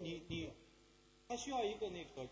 [0.00, 0.50] 你你，
[1.28, 2.26] 他需要一个那个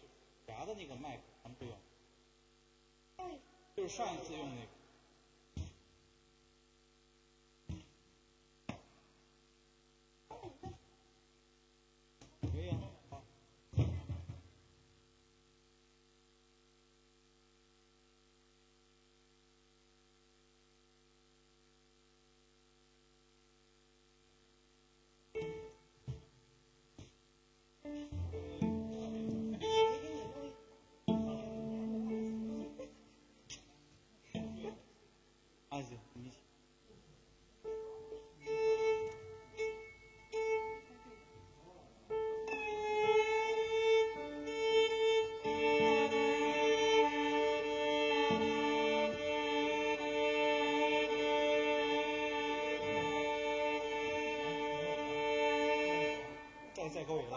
[0.46, 3.38] 夹的那个麦克，咱们不用，
[3.74, 4.79] 就是上一次用那个。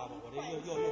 [0.10, 0.90] 我这又又又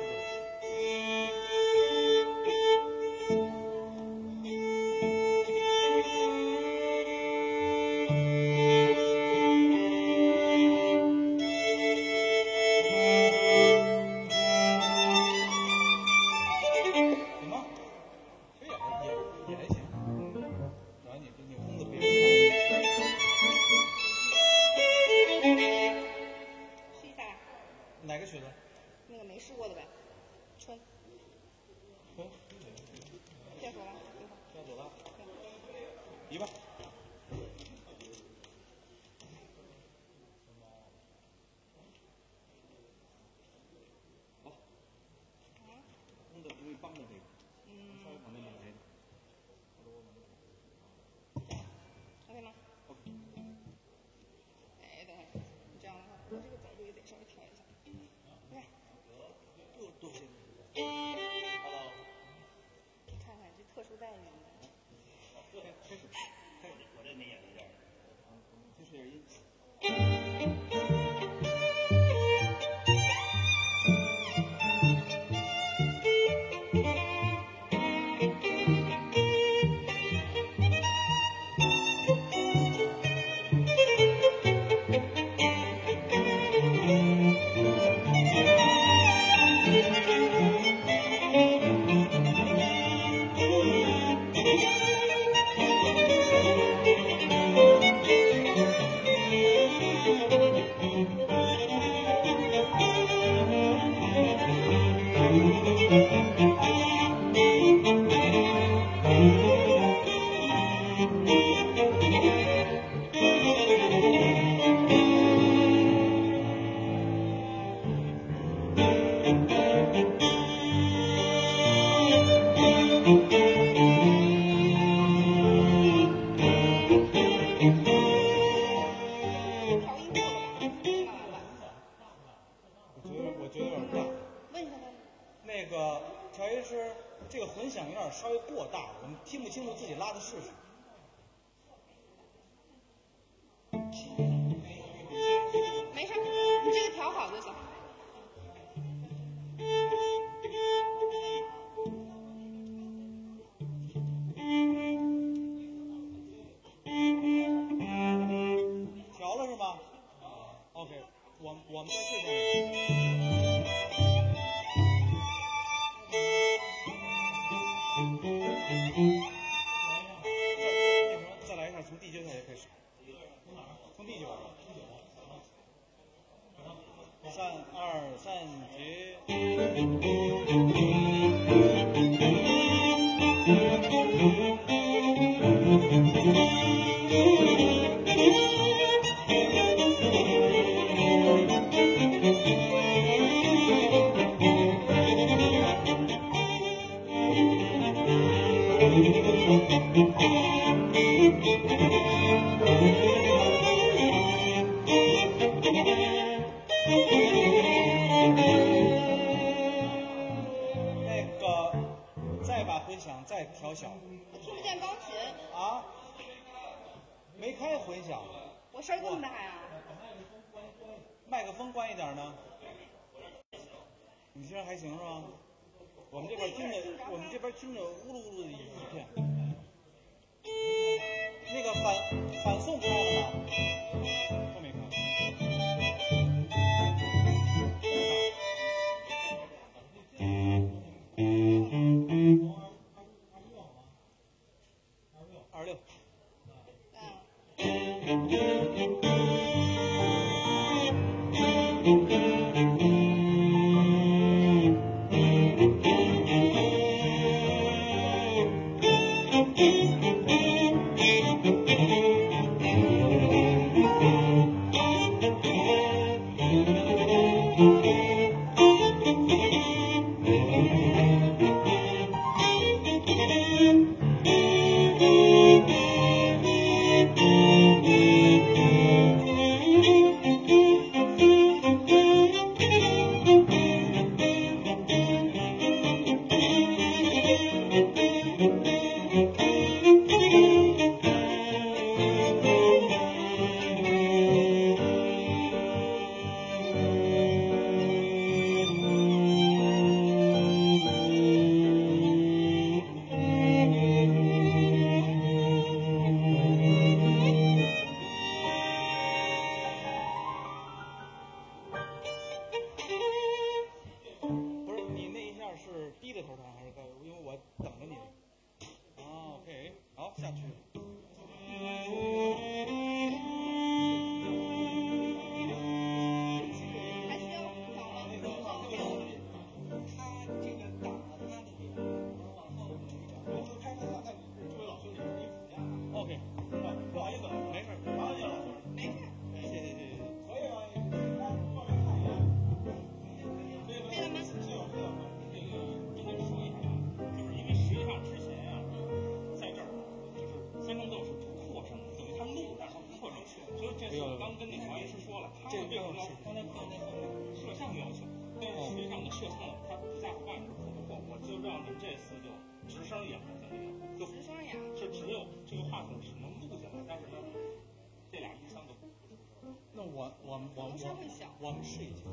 [371.64, 372.04] 试一下，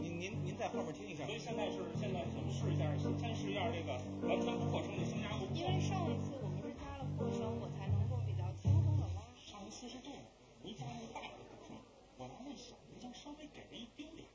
[0.00, 1.34] 您您您在后面听一下所。
[1.34, 2.84] 以现在是现在我们试一下，
[3.18, 3.94] 先试一下这个
[4.26, 9.22] 完全不扩声的声压不因为上一次我们是加了扩声，我才能够比较轻松的拉。
[9.38, 10.18] 上一次是这样，
[10.62, 11.76] 您加那大的鼓声，
[12.18, 14.26] 我拿那小的就稍微给了一丢点，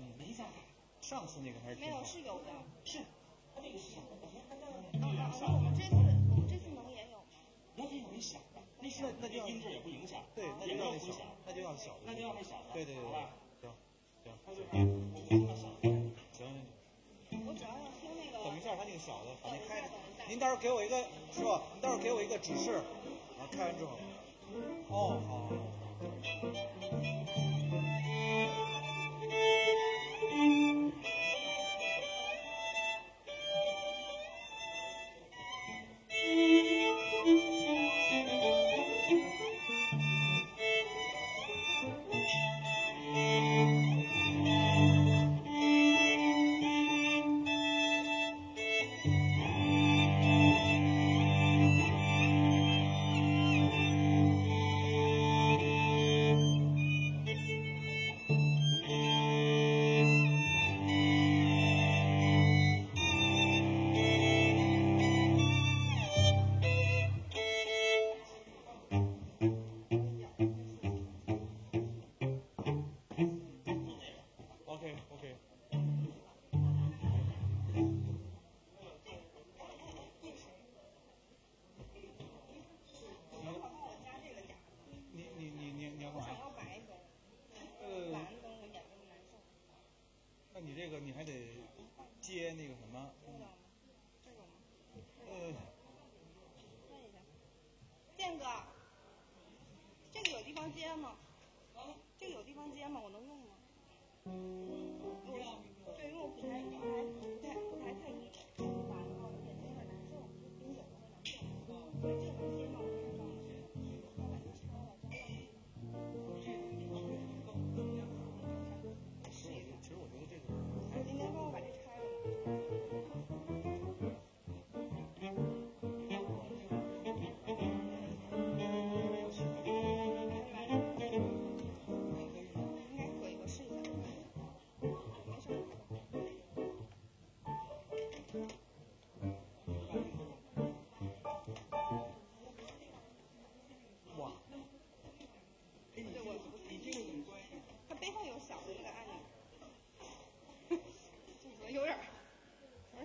[0.00, 0.58] 嗯，没加大，
[1.00, 2.50] 上次那个还是没有，是有的。
[2.84, 3.04] 是，
[3.54, 5.92] 它这个是小的，我觉得它啊啊，那我们这次
[6.32, 7.36] 我们这次能也有吗？
[7.76, 11.12] 也可以有一小的，那那那就音质也不影响，对，那就要那小
[11.44, 12.08] 那就要小的。
[12.08, 13.04] 那就要那小的，对对对
[20.28, 20.96] 您待会儿给我一个，
[21.32, 23.98] 师傅，您到时候给我一个指示，啊，开完之后。
[24.88, 25.50] 哦，好。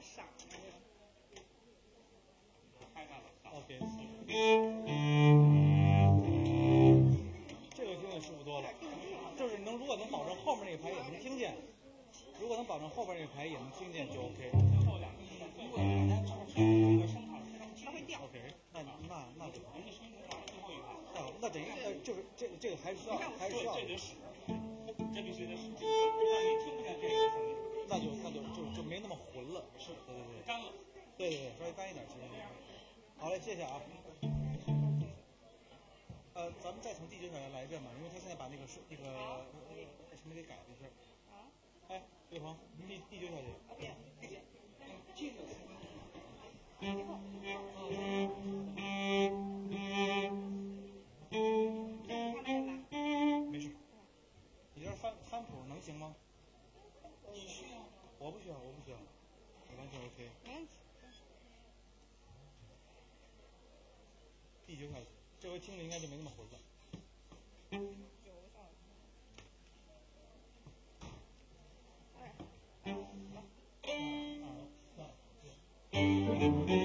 [0.06, 0.64] 傻那个。
[2.94, 3.24] 开开了
[3.58, 3.80] ，OK，
[7.74, 8.70] 这个听着舒服多了。
[9.36, 11.58] 就是能，如果能保证后面那个牌也能听见，
[12.40, 14.52] 如果能保证后边那个牌也能听见就 OK。
[16.56, 16.62] 这
[17.02, 18.20] 个声场非常它会掉。
[18.24, 18.40] OK，
[18.72, 18.90] 那那
[19.38, 20.88] 那就人家声音放最后一排，
[21.42, 21.50] 那
[22.02, 24.14] 就是这这个还需要还需，要，这得使，
[25.14, 27.55] 这必须得使，让您听不见这个声音，
[27.88, 29.64] 那就那就就就没那么浑了。
[29.78, 30.72] 是对对对干了。
[31.18, 32.22] 对对对，稍微干一点其实。
[33.18, 33.82] 好嘞，谢谢啊。
[36.34, 39.04] 呃，咱们再从第九小节来一遍吧，因为他现在把那个是那个
[39.70, 39.86] 那个
[40.18, 40.86] 什么给改了一下。
[41.32, 41.48] 啊？
[41.88, 43.48] 哎，刘鹏，第第九小节。
[43.70, 44.42] 啊，别，别，
[45.16, 45.54] 这个是。
[46.82, 47.20] 看到了吧？
[53.50, 53.74] 没事。
[54.74, 56.14] 你这翻翻谱能行吗？
[58.26, 60.32] 我不需要，我不需要，我完全 OK。
[60.44, 60.74] 没问题。
[64.66, 65.06] 第九小节，
[65.40, 66.58] 这回听着应该就没那么浑了。
[68.26, 68.66] 有上。
[73.84, 73.94] 哎，
[75.92, 76.00] 这
[76.40, 76.85] 个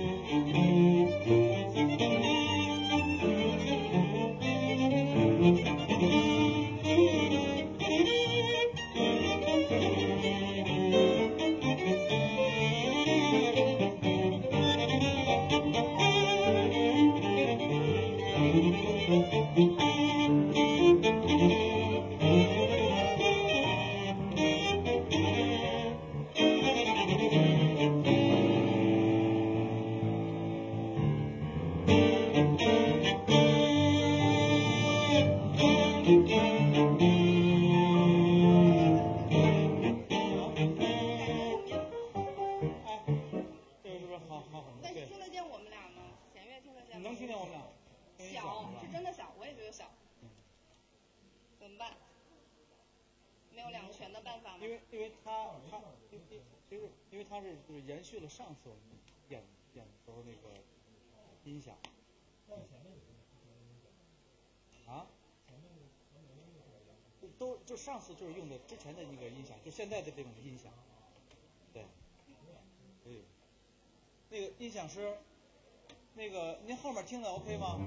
[57.31, 58.83] 它是就是延续了上次我们
[59.29, 59.43] 演
[59.75, 60.61] 演的时候那个
[61.45, 61.77] 音响。
[64.89, 65.07] 啊？
[67.39, 70.71] 都就上次就是用的之前的那个音响，就现在的这种音响。
[71.73, 71.87] 对。
[73.05, 73.23] 对。
[74.29, 75.17] 那个音响师，
[76.15, 77.79] 那个您后面听的 OK 吗？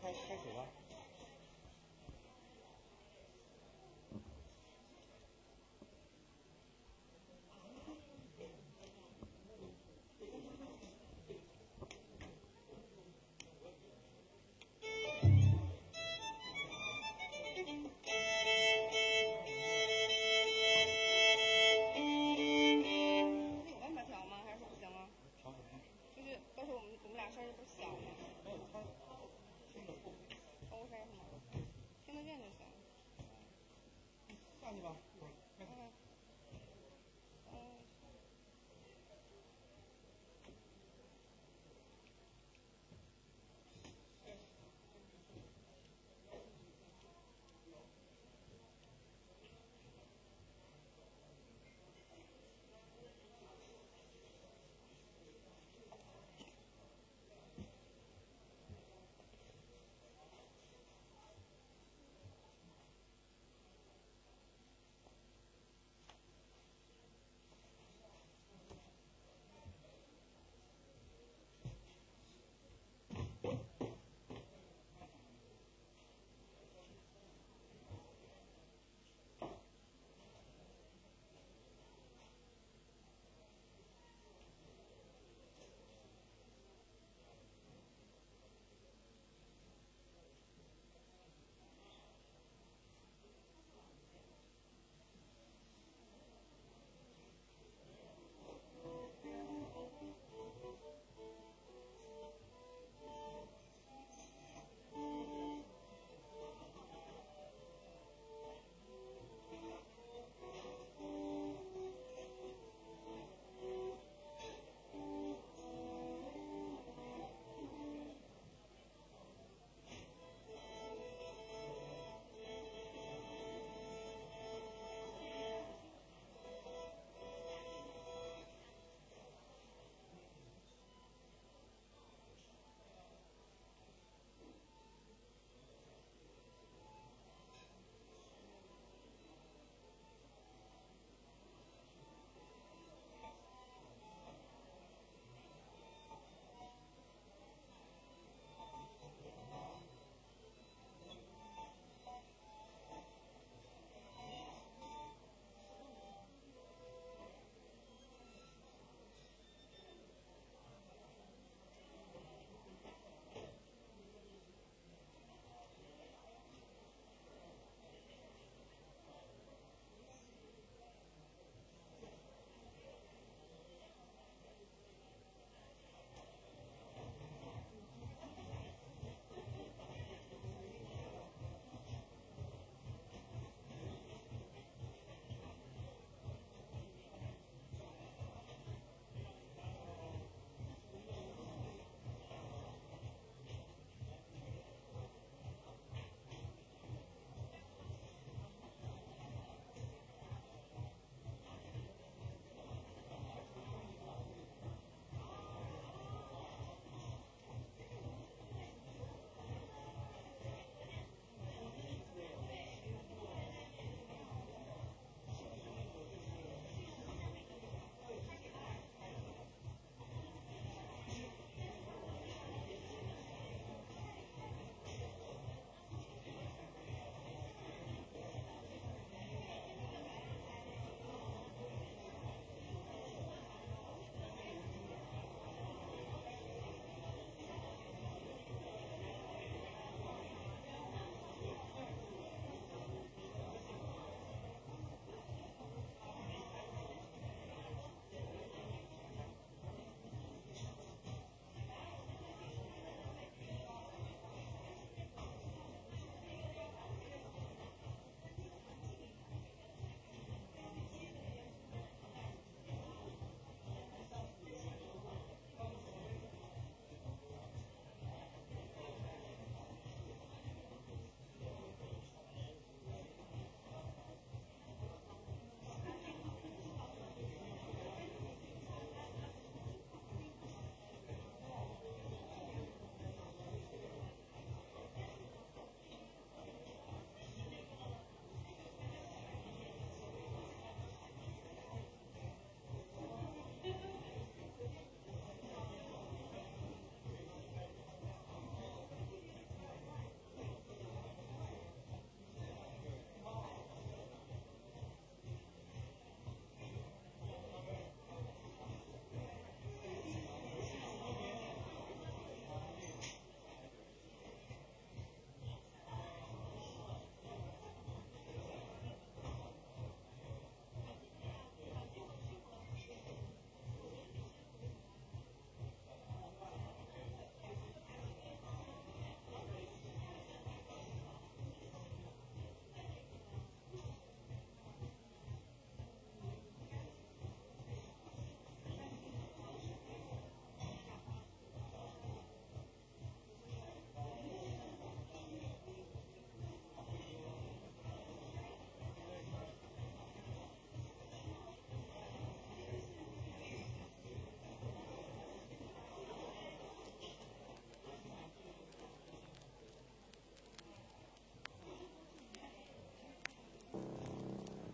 [0.00, 0.81] 开开始吧。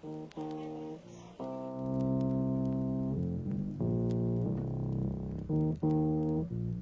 [0.08, 0.36] Thank
[5.82, 6.77] you.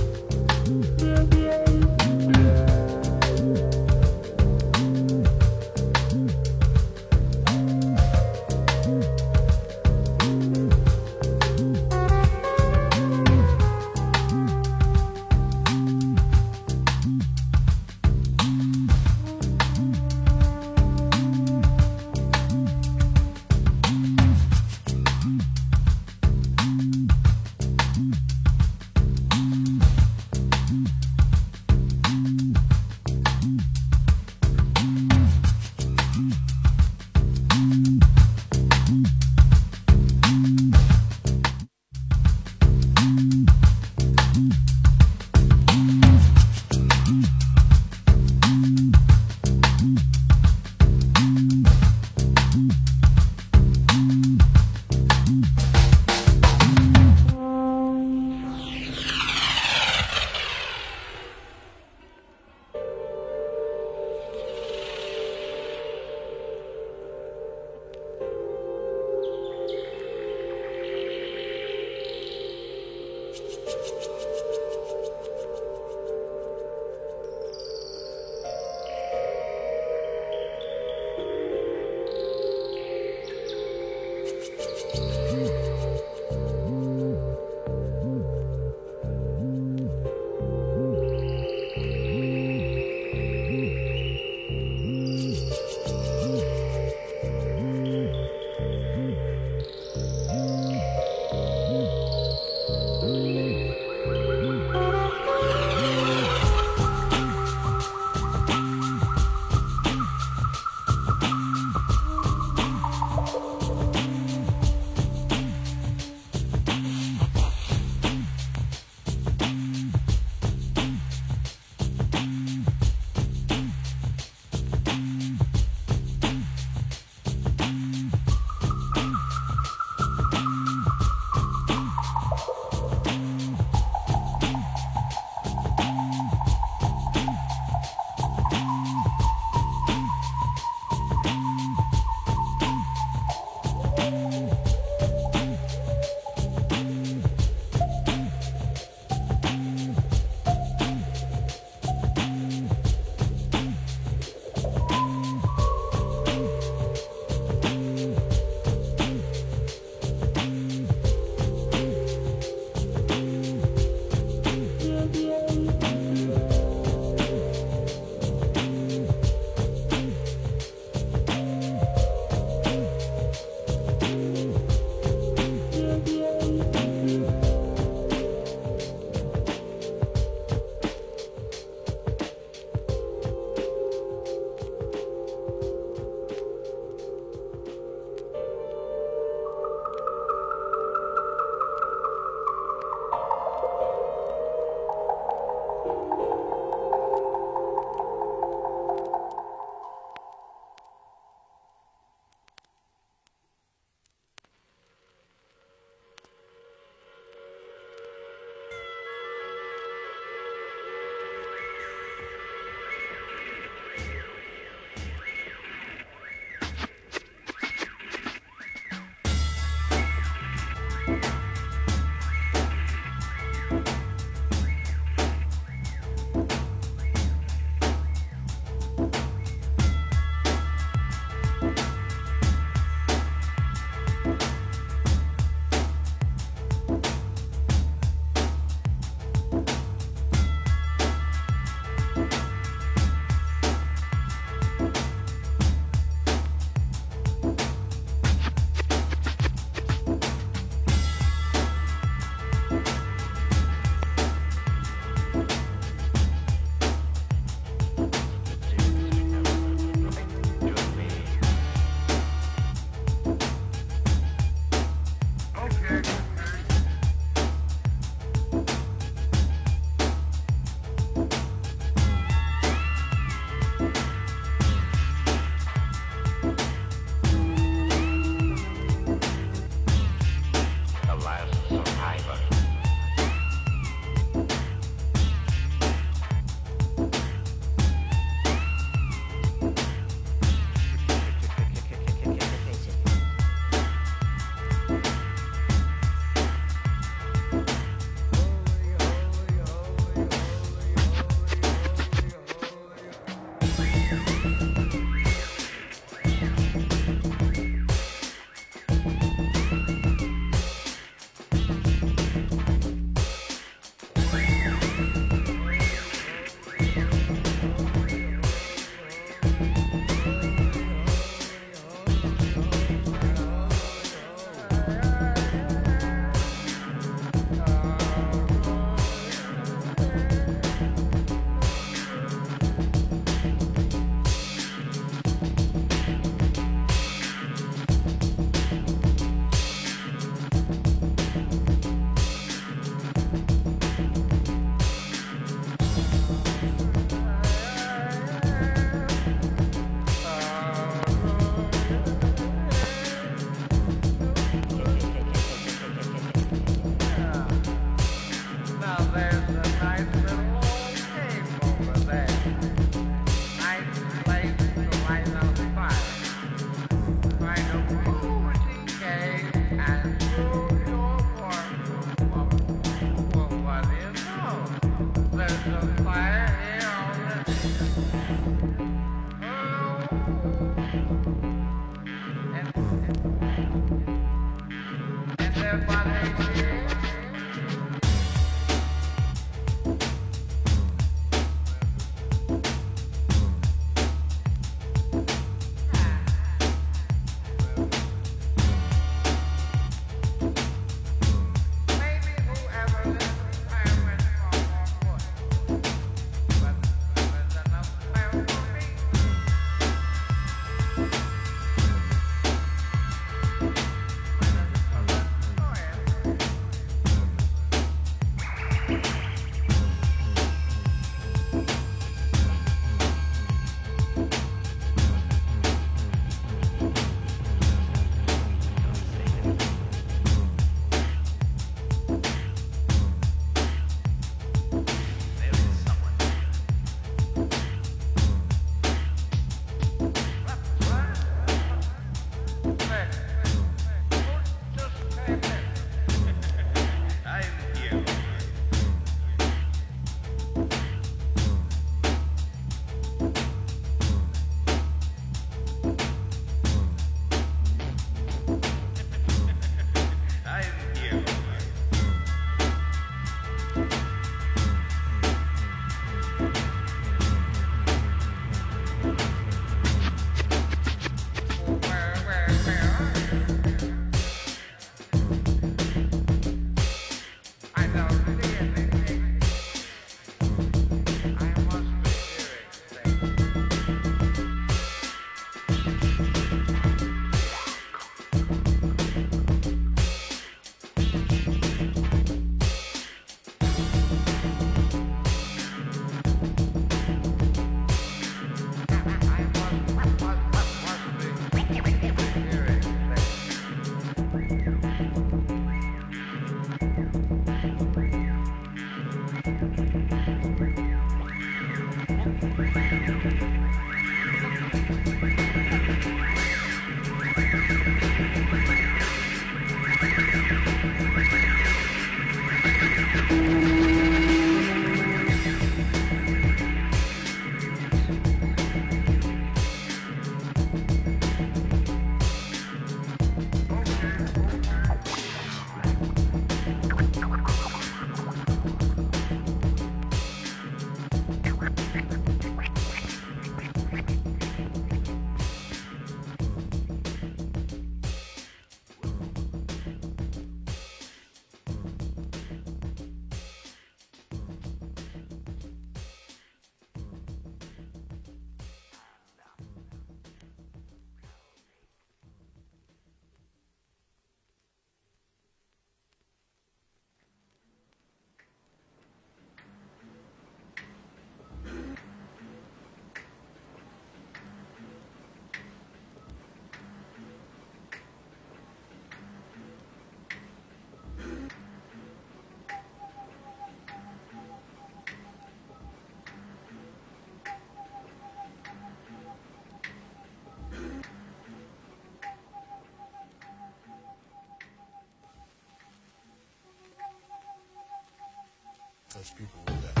[599.21, 600.00] because people that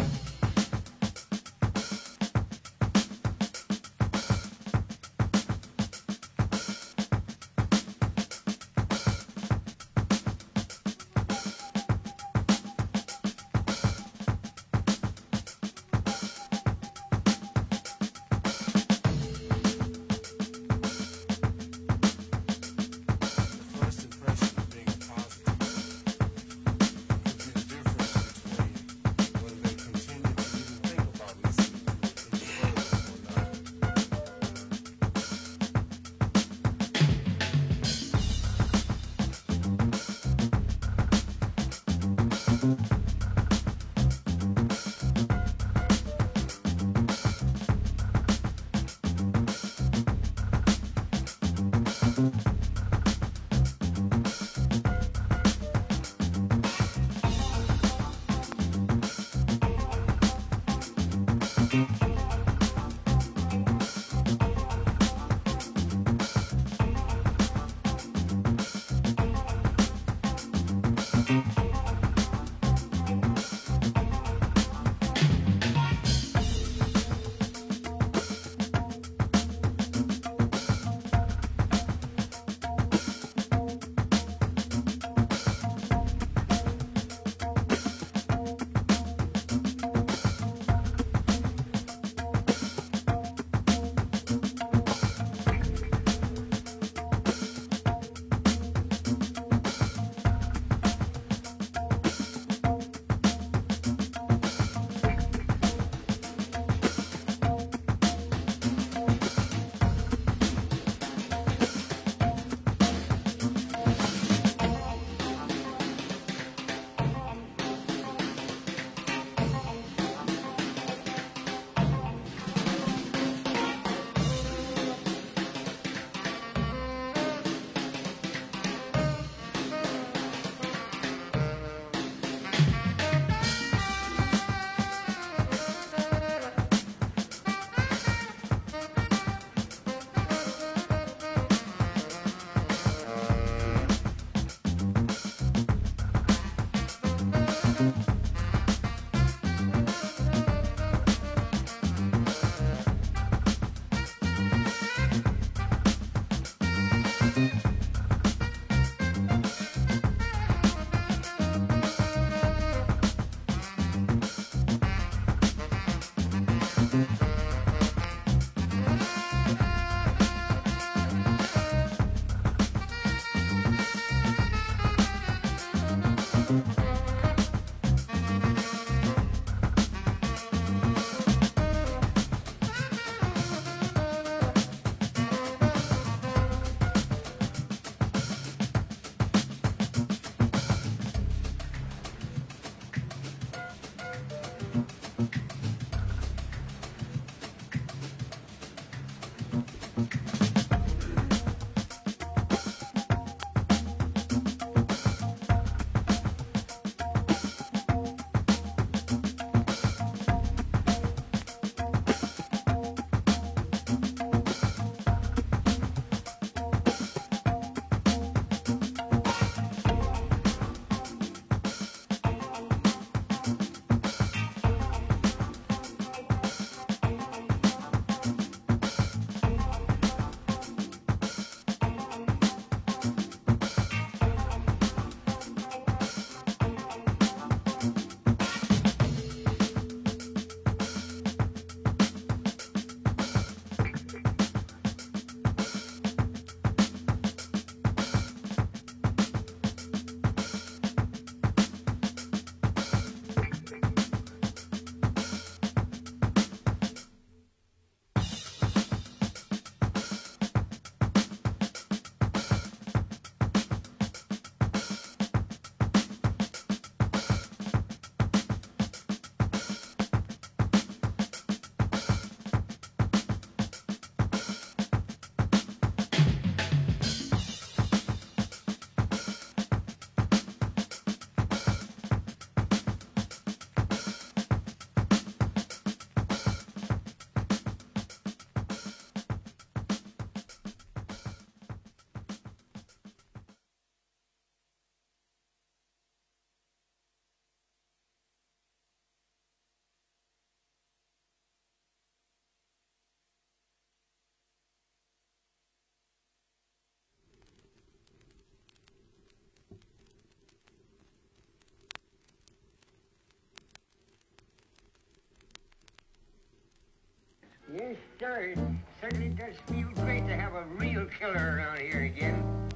[317.69, 318.53] Yes, sir.
[318.55, 318.59] It
[318.99, 322.69] certainly does feel great to have a real killer around here again.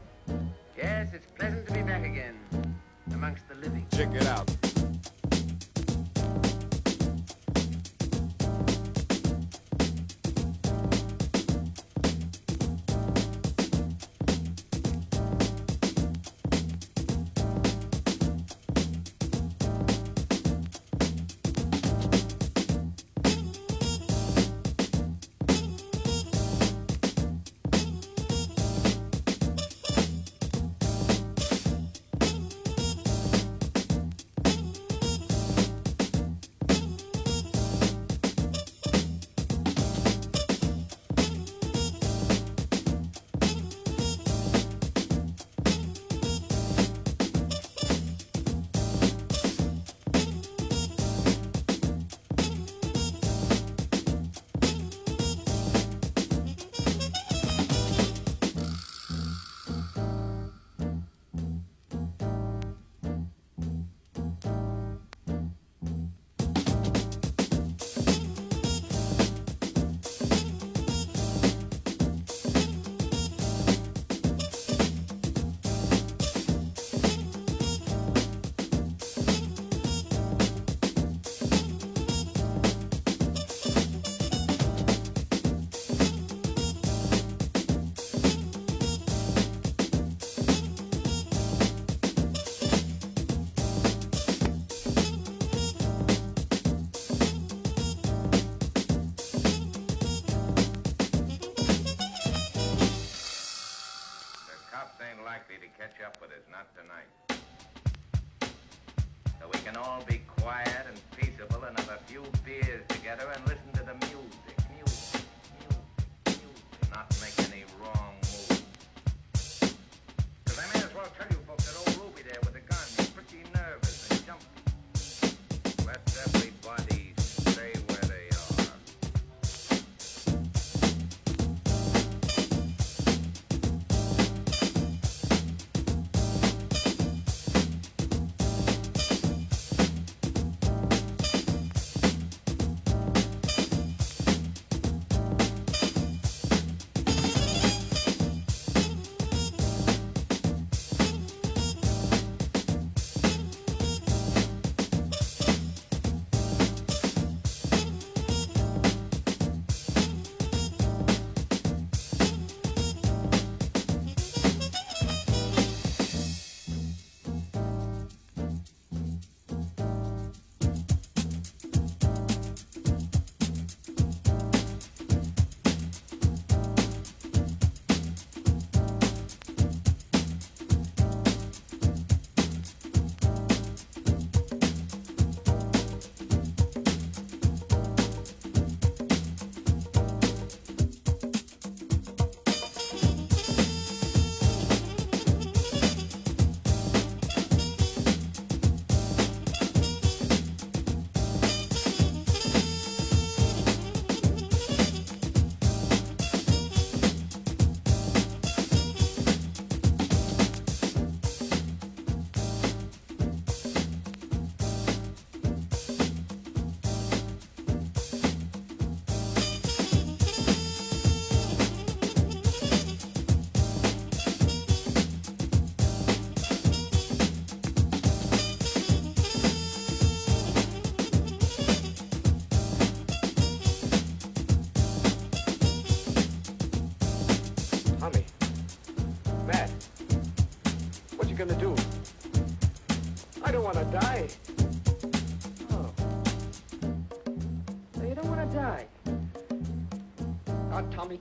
[0.78, 2.36] Yes, it's pleasant to be back again
[3.12, 3.86] amongst the living.
[3.92, 4.64] Check it out.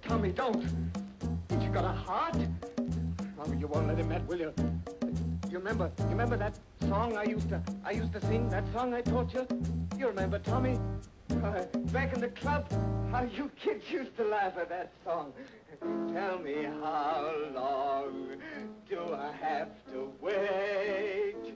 [0.02, 0.64] Tommy, Tommy, don't.
[1.50, 2.36] Ain't you got a heart?
[3.38, 4.52] Oh, you won't let him, Matt, will you?
[5.50, 8.94] You remember, you remember that song I used to, I used to sing, that song
[8.94, 9.46] I taught you?
[9.98, 10.78] You remember, Tommy?
[11.30, 12.66] Uh, back in the club,
[13.10, 15.32] how you kids used to laugh at that song.
[16.12, 18.28] Tell me how long
[18.88, 21.54] do I have to wait?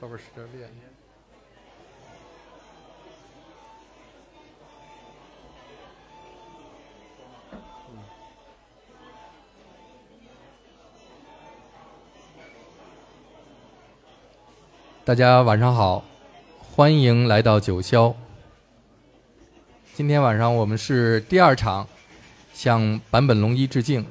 [0.00, 0.70] 后边使劲练。
[15.04, 16.02] 大家晚上好，
[16.58, 18.14] 欢迎来到九霄。
[19.94, 21.86] 今天晚上我们是第二场，
[22.54, 24.06] 向坂本龙一致敬。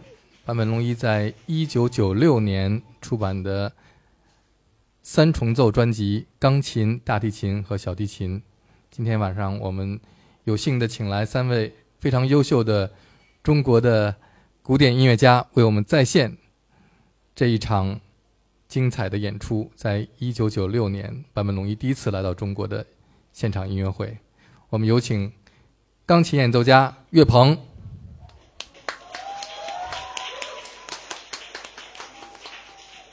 [0.46, 3.72] 坂本龙一在一九九六年出版的
[5.12, 8.40] 三重奏专辑《钢琴、大提琴和小提琴》。
[8.92, 10.00] 今天晚上我们
[10.44, 12.92] 有幸的请来三位非常优秀的
[13.42, 14.16] 中国的
[14.62, 16.38] 古典音乐家，为我们再现
[17.34, 18.00] 这一场
[18.68, 19.72] 精彩的演出。
[19.76, 22.86] 在一九九六年，坂本龙一第一次来到中国的
[23.34, 24.16] 现场音乐会，
[24.70, 25.34] 我们有请
[26.06, 27.58] 钢琴演奏家岳鹏。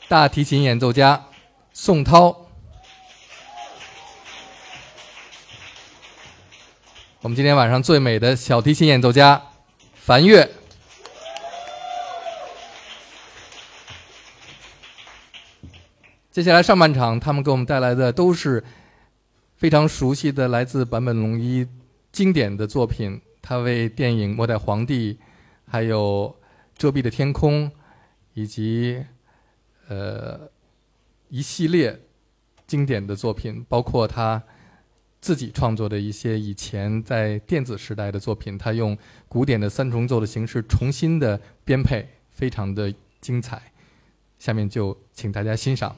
[0.08, 1.25] 大提琴演奏家
[1.78, 2.48] 宋涛，
[7.20, 9.50] 我们今天晚上最美的小提琴演奏家
[9.94, 10.50] 樊月，
[16.30, 18.64] 接下来上半场，他们给我们带来的都是
[19.56, 21.68] 非常熟悉的来自坂本龙一
[22.10, 23.20] 经典的作品。
[23.42, 25.12] 他为电影《末代皇帝》、
[25.70, 26.34] 还有
[26.78, 27.70] 《遮蔽的天空》
[28.32, 29.04] 以及
[29.88, 30.50] 呃，
[31.28, 32.00] 一系列
[32.66, 34.42] 经典的作品，包括他
[35.20, 38.96] 自己创作的一些以前在电子时代的作品，他用
[39.28, 43.72] 古典的三重奏的形式重新的编配，非常的精彩。
[44.38, 45.96] 下面就请大家欣赏。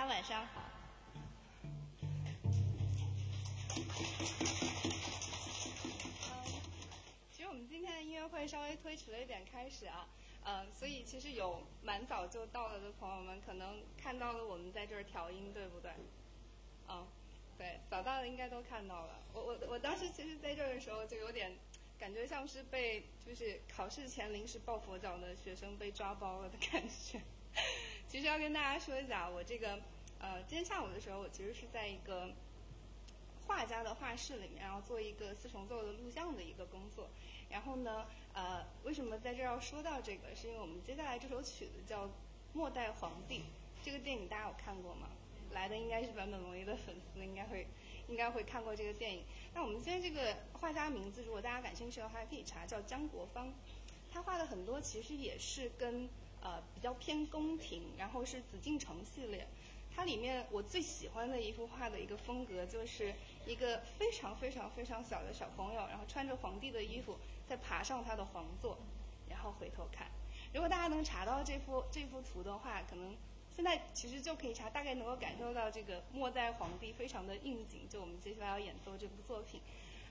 [0.00, 0.62] 大家晚上好。
[7.30, 10.08] 其实我们今天的音乐会稍微推迟了一点开始啊，
[10.44, 15.90] 嗯、所以其实有蛮早就到了的朋友们，可能看到了我们在这儿调音，对不对？
[16.88, 17.06] 嗯，
[17.58, 19.18] 对，早到的应该都看到了。
[19.34, 21.54] 我我我当时其实在这儿的时候就有点
[21.98, 27.20] 感觉像是被就是考试前临时抱佛脚的学生被抓包了的感觉。
[28.10, 29.78] 其实要跟大家说一下，我这个
[30.18, 32.28] 呃今天下午的时候，我其实是在一个
[33.46, 37.08] 画家的画室里面，然后做一个四重奏的录像的一个工作。
[37.48, 40.34] 然后呢，呃，为什么在这儿要说到这个？
[40.34, 42.06] 是因为我们接下来这首曲子叫
[42.52, 43.38] 《末代皇帝》，
[43.84, 45.06] 这个电影大家有看过吗？
[45.52, 47.64] 来的应该是坂本龙一的粉丝，应该会
[48.08, 49.22] 应该会看过这个电影。
[49.54, 53.54] 那我们今天这个画家名字，如果大家感兴趣的话，还可以查，叫江国芳。
[54.12, 56.08] 他画的很多其实也是跟
[56.42, 59.46] 呃比较偏宫廷，然后是紫禁城系列。
[59.92, 63.12] 它里面我最喜欢的一幅画的一个风格，就是
[63.44, 68.78] 一个非常非常非常小的小朋友，然后穿着皇帝的衣服，在爬上他的皇座，
[69.28, 70.06] 然后回头看。
[70.54, 73.16] 如果大家能查到这幅这幅图的话，可能
[73.54, 77.88] 现在其实就可以查，大概能够感受到这个末代皇帝非常的应景。
[77.88, 79.60] 就我们接下来要演奏这部作品，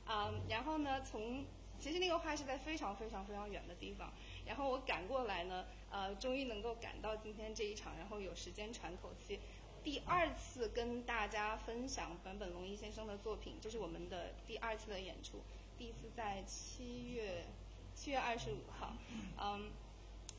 [0.05, 1.45] 啊、然后呢，从
[1.79, 4.11] 其实那个画是在非常非常非常远的地方，
[4.49, 9.39] 然后我赶过来呢，呃，终于能够赶到今天这一场，然后有时间喘口气。
[9.83, 15.43] 第二次跟大家分享坂本龙一先生的作品，这是我们的第二次的演出，
[15.77, 17.45] 第一次在七月
[17.93, 18.93] 七月二十五号，
[19.37, 19.69] 嗯，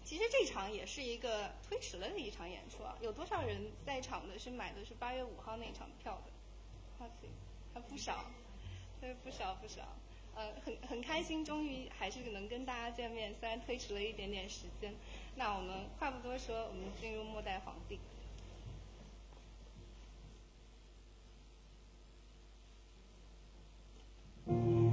[0.03, 6.33] 其实这场也是一个推迟了的一场演出啊，有多少人在场的是买的是八月五号那场票的？
[6.99, 7.29] 好奇，
[7.73, 8.25] 还不少，
[9.01, 10.00] 对，不少不少。
[10.41, 14.95] 呃，很很开心，终于还是能跟大家见面，虽然推迟了一点点时间。
[15.37, 17.99] 那我们话不多说，我们进入末代皇帝。
[24.47, 24.90] Thank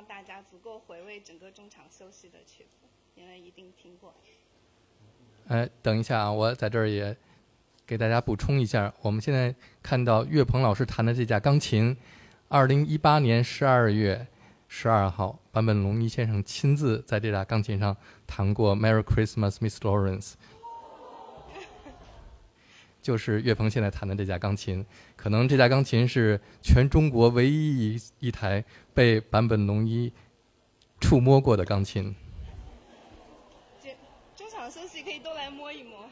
[0.00, 4.14] 让大家足够回味整个中场休息的曲子，因为一定听过。
[5.48, 7.14] 哎，等一下啊，我在这儿也
[7.86, 11.94] 给大家补充一下，我们现在看到岳鹏老师弹的这架钢琴，
[12.48, 14.26] 二零一八年十二月
[14.68, 17.94] 十二号，坂本龙一先生亲自在这架钢琴上
[18.26, 20.30] 弹过《Merry Christmas, Miss Lawrence》，
[23.02, 24.86] 就是岳鹏现在弹的这架钢琴。
[25.20, 28.64] 可能这架钢琴是全中国唯一一一台
[28.94, 30.10] 被坂本龙一
[30.98, 32.16] 触摸过的钢琴。
[34.34, 36.08] 中场休息可以都来摸一摸。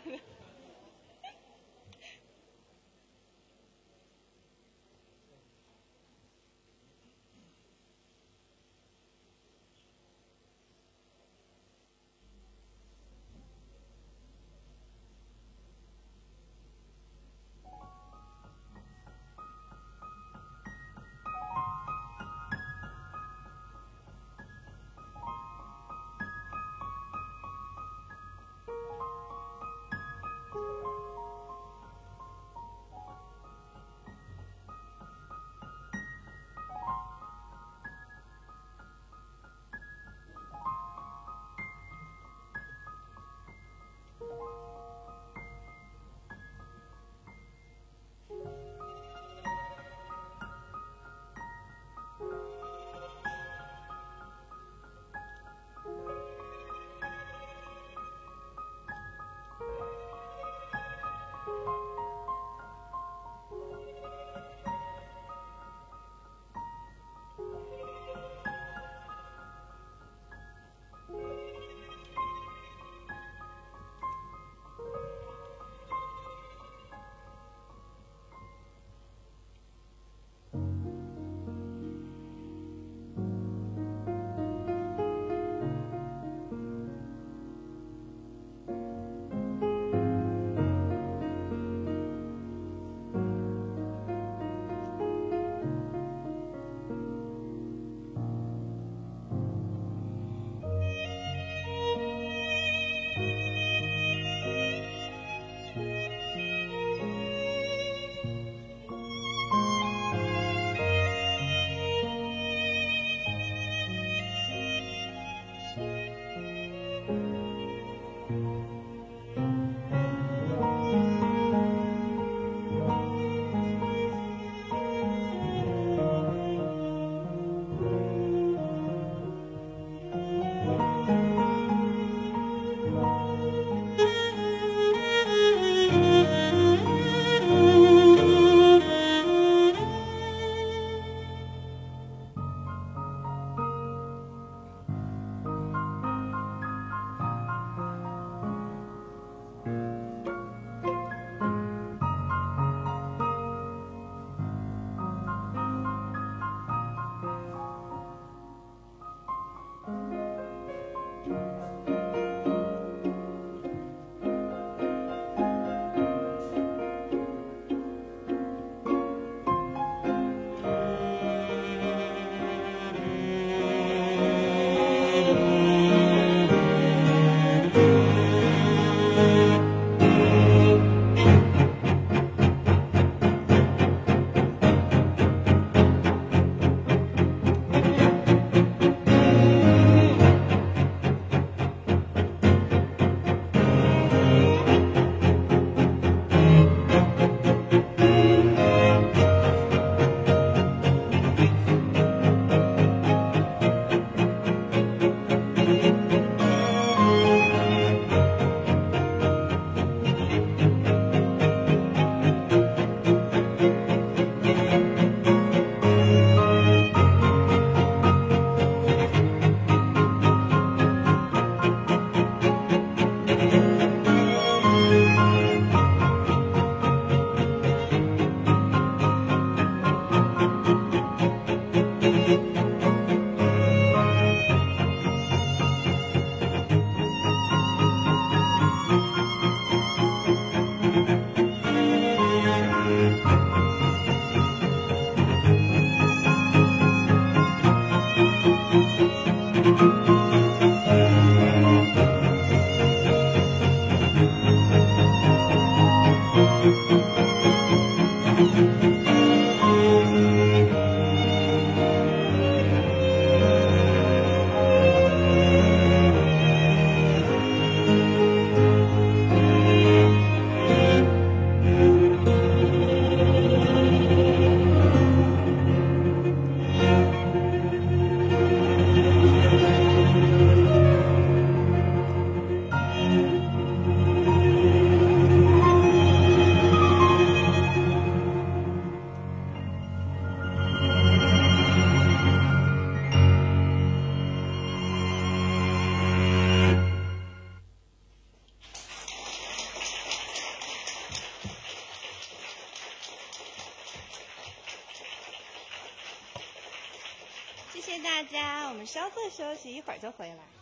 [308.68, 310.57] 我们稍作休息，一会儿就回来。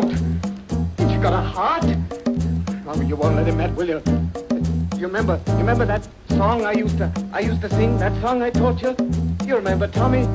[0.00, 0.12] Don't.
[1.00, 1.84] Ain't you got a heart?
[2.86, 4.02] Oh, you won't let him, Matt, will you?
[4.96, 7.98] You remember, you remember that song I used to, I used to sing?
[7.98, 8.94] That song I taught you?
[9.44, 10.28] You remember, Tommy?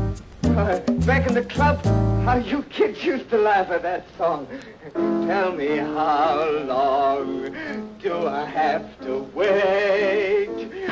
[0.44, 1.82] Uh, back in the club,
[2.26, 4.48] how you kids used to laugh at that song.
[4.94, 7.56] Tell me how long
[8.02, 10.83] do I have to wait?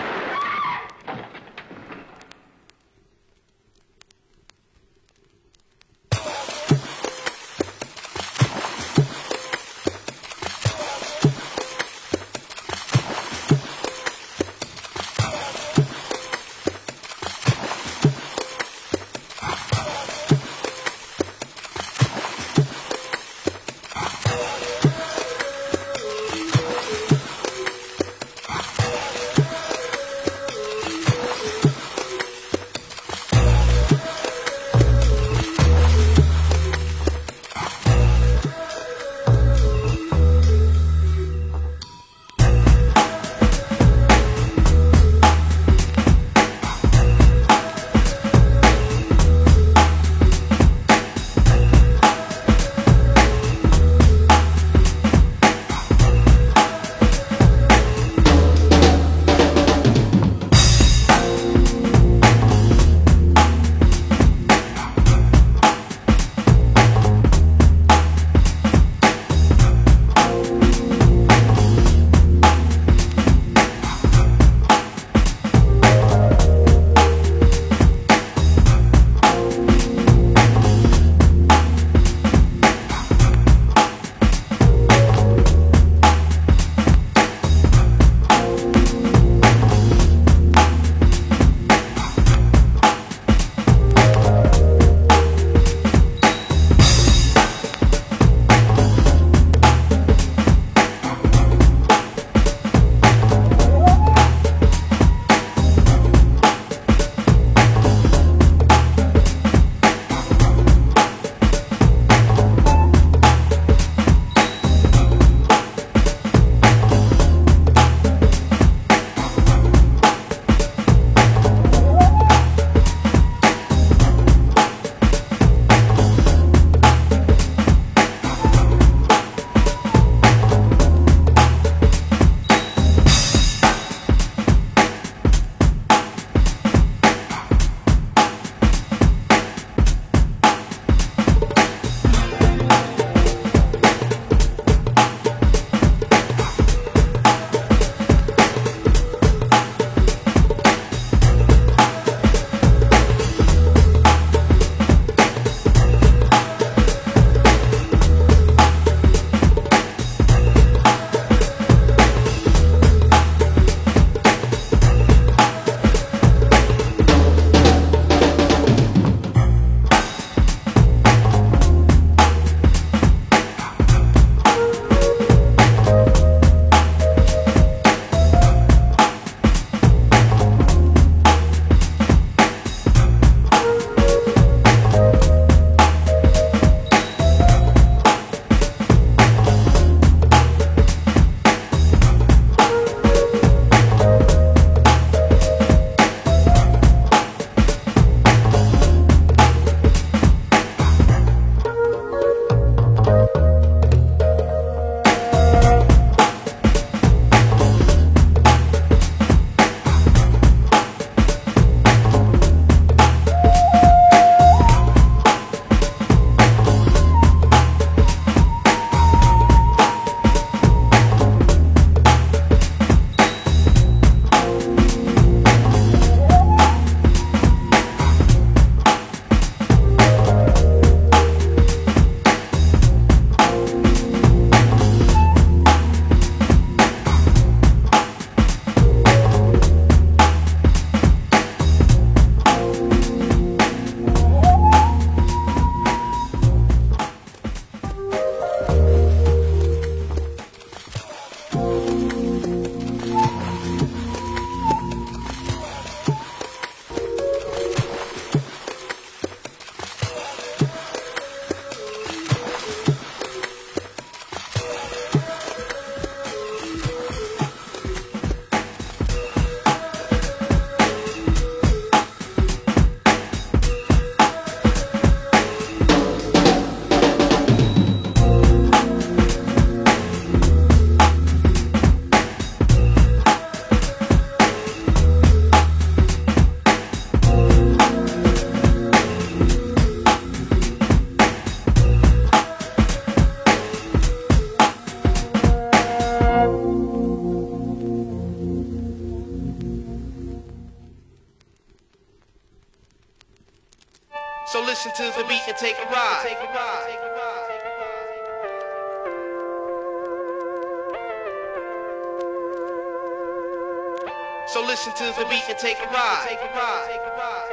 [315.62, 317.51] Take a ride.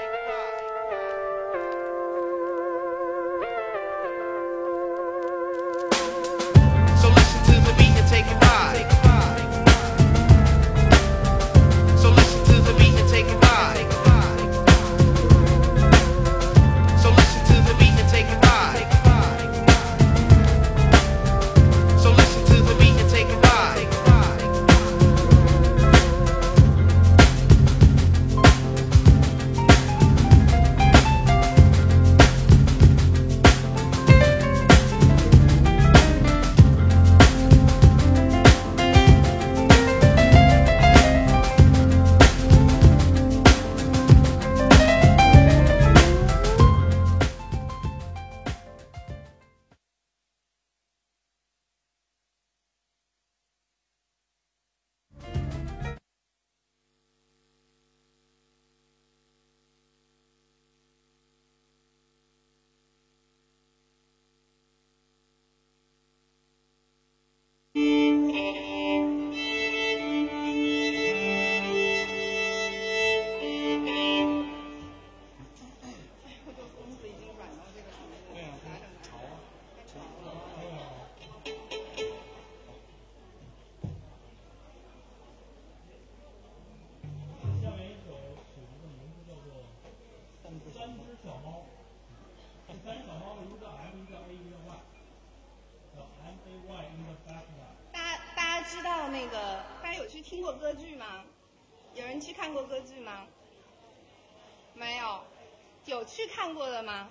[106.48, 107.10] 看过的吗？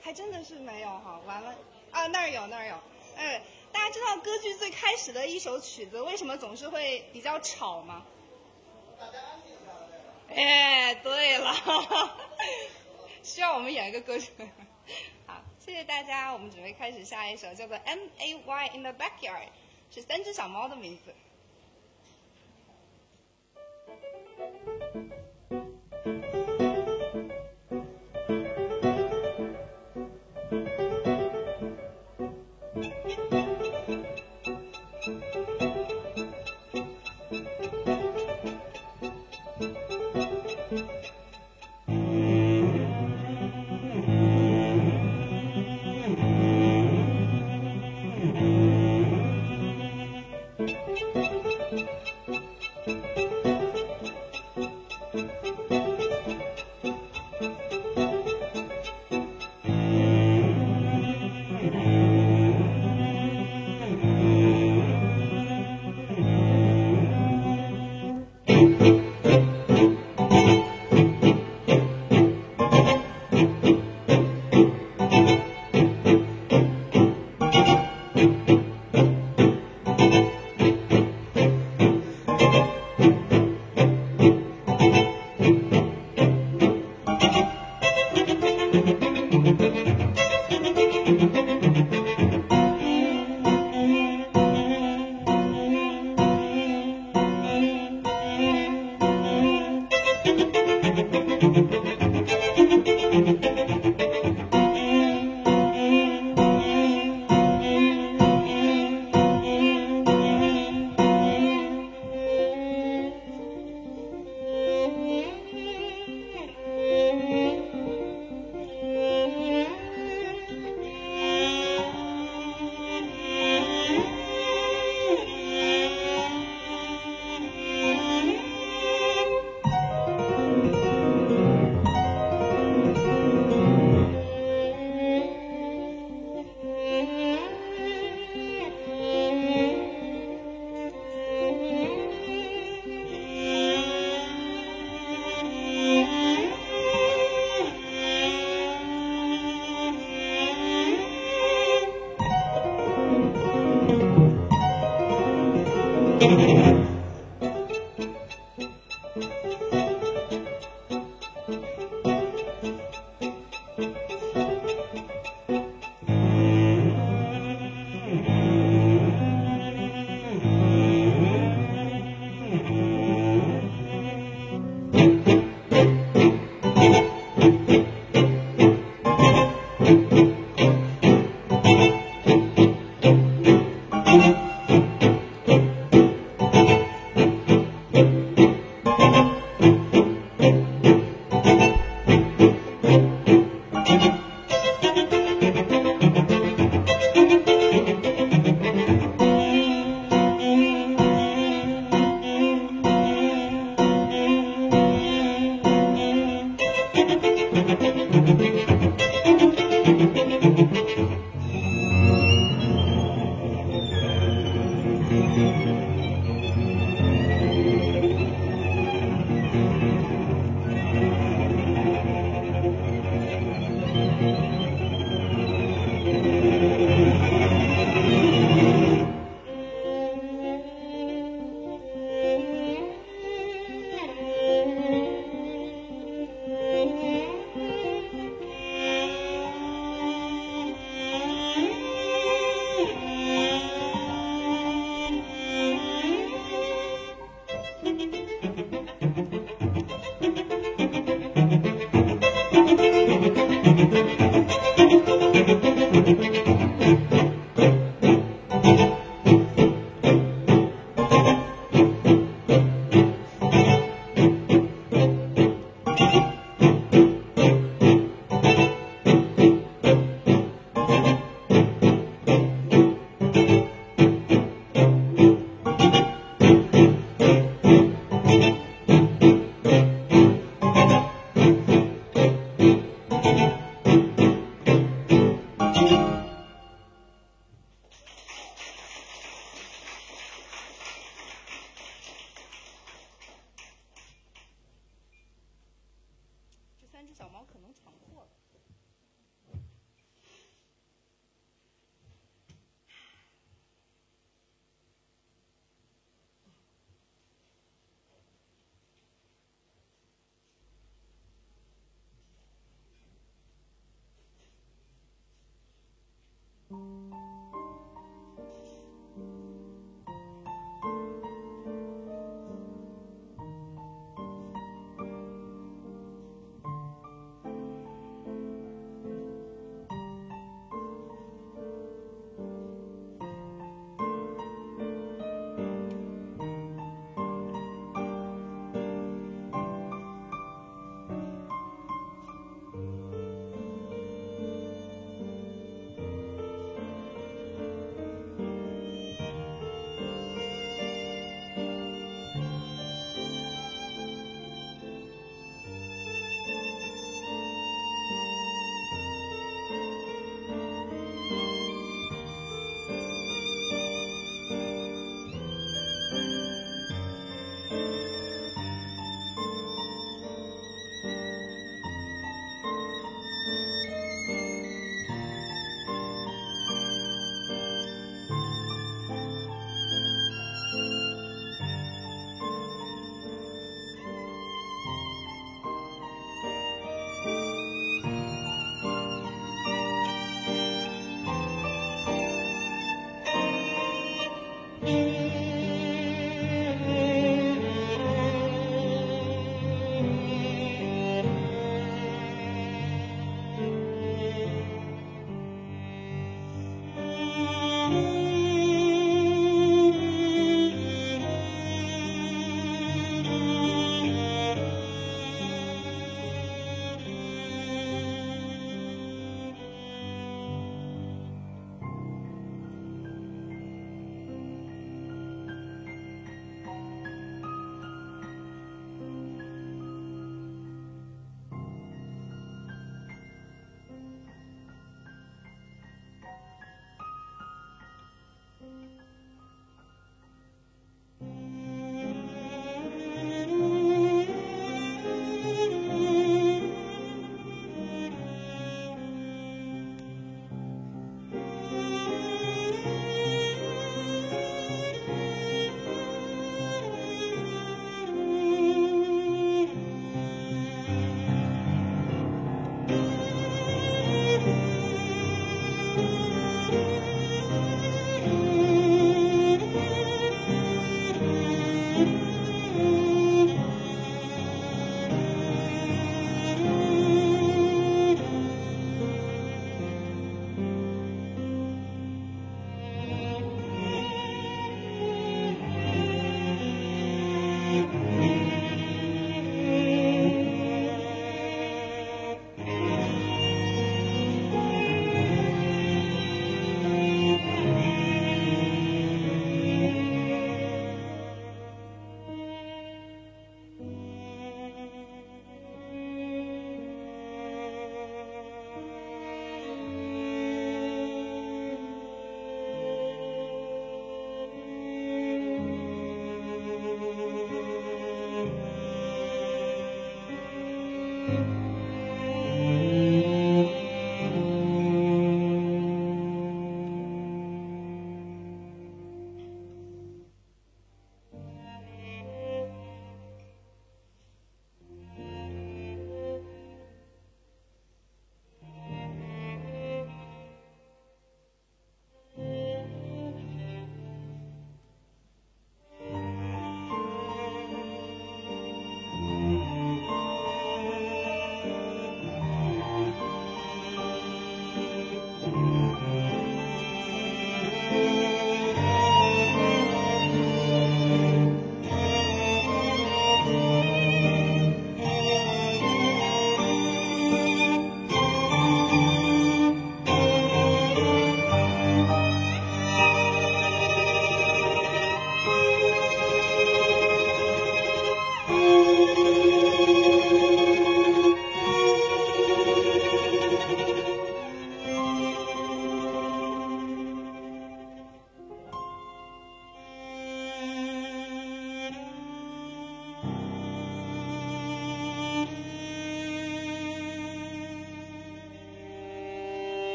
[0.00, 1.52] 还真的是没有哈，完了
[1.90, 2.78] 啊，那儿有那儿有，
[3.16, 3.42] 哎，
[3.72, 8.06] 大家知道歌剧最开始的一首曲子为什么总是会比较吵吗？
[10.28, 11.52] 哎，对了，
[13.24, 14.30] 需要我们演一个歌曲。
[15.26, 19.48] 好，谢谢大家，我们准备开始下一首，叫做《M A Y in the Backyard》，
[19.92, 21.12] 是三只小猫的名字。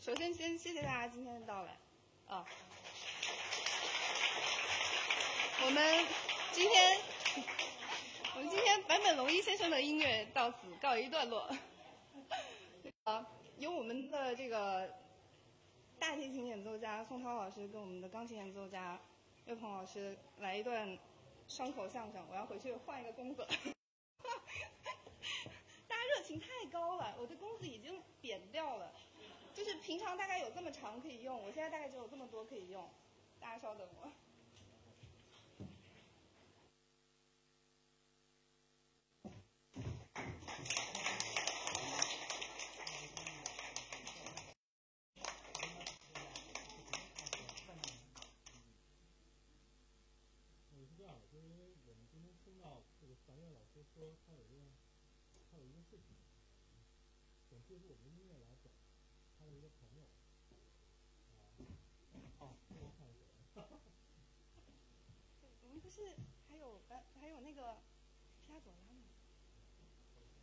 [0.00, 1.78] 首先先谢谢大家今天的到来，
[2.26, 2.46] 啊，
[5.62, 6.06] 我们
[6.52, 6.98] 今天
[8.34, 11.54] 我们今天坂本龙一先生的音乐到此告一段落。
[13.04, 13.26] 啊，
[13.58, 14.90] 由我们的这个
[15.98, 18.98] 大提琴演奏家宋涛老师跟我们的钢琴演奏家
[19.44, 20.98] 岳鹏老师来一段
[21.46, 22.26] 双口相声。
[22.30, 23.46] 我要回去换一个工子。
[25.86, 28.94] 大家热情太高了，我的工子已经扁掉了，
[29.60, 32.88] 就是平常大概有这么长可以用，我现在大概只有这么多可以用。
[33.38, 34.10] 大家稍等我。
[50.70, 54.72] 我是这样的，就是因为我们今天听到这个樊越老师说他有一个
[55.52, 56.16] 他有一个事情，
[57.50, 58.56] 想借助我们音乐来
[59.40, 60.04] 他的一个朋友，
[62.38, 62.52] 啊，哦？
[65.62, 66.14] 我们不是
[66.48, 67.78] 还有呃还有那个
[68.42, 69.04] 皮亚佐拉吗？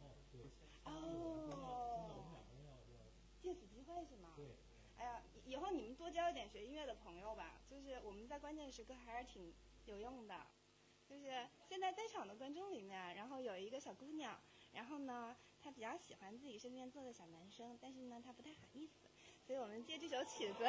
[0.02, 0.41] 哦，对，
[0.84, 2.99] 哦，两个人要要
[3.40, 4.34] 借此机会是吗？
[4.36, 4.56] 对。
[4.98, 9.53] 哎呀，以以后你们多交一点学音乐的朋友吧，就是我们在关键时刻还是挺
[9.86, 10.48] 有用的。
[11.07, 14.41] 就是现在在场的观众里面，然后有一个小姑娘，
[14.74, 15.38] 然后呢，
[15.68, 18.94] 她比较喜欢自己身边坐的小男生，但是呢，他不太好意思，
[19.45, 20.64] 所以我们借这首曲子。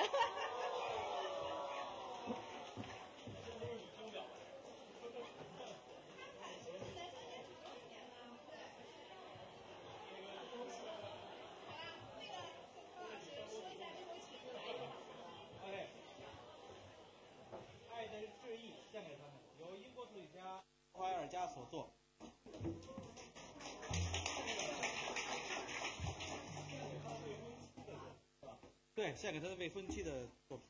[15.62, 15.86] 哎，
[17.92, 21.97] 爱的致意献给他们，由英国作曲家怀尔加所作。
[28.98, 30.66] 对，献给他的未婚妻的作品。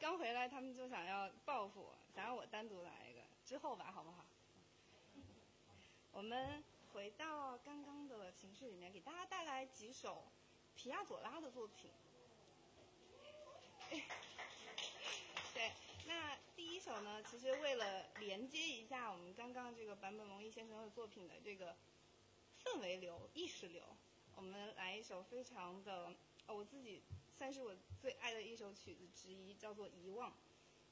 [0.00, 4.24] 刚回来，他们就想要报复我，想让我单独来一个，之后吧，好不好？
[6.12, 6.62] 我们
[6.92, 10.24] 回到刚刚的情绪里面，给大家带来几首
[10.76, 11.90] 皮亚佐拉的作品。
[15.54, 15.72] 对，
[16.06, 21.76] 那第一首呢，其实为了连接一下我们刚刚这个坂本龙一先生的作品的这个
[22.64, 23.82] 氛围流、意识流，
[24.36, 26.12] 我们来一首非常的，
[26.46, 27.02] 我自己
[27.36, 30.30] 算是我最爱的一首曲子之一，叫做《遗忘》。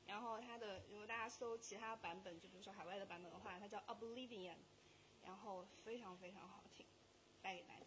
[0.07, 4.55] 然后它的，如果大家搜其他版本，就比如说海外的版本的话，它叫《Oblivion》，
[5.23, 6.87] 然后非常非常好听，
[7.43, 7.87] 带给大家。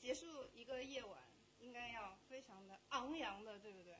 [0.00, 1.22] 结束一个夜晚，
[1.58, 3.98] 应该要非常的昂扬的，对不对？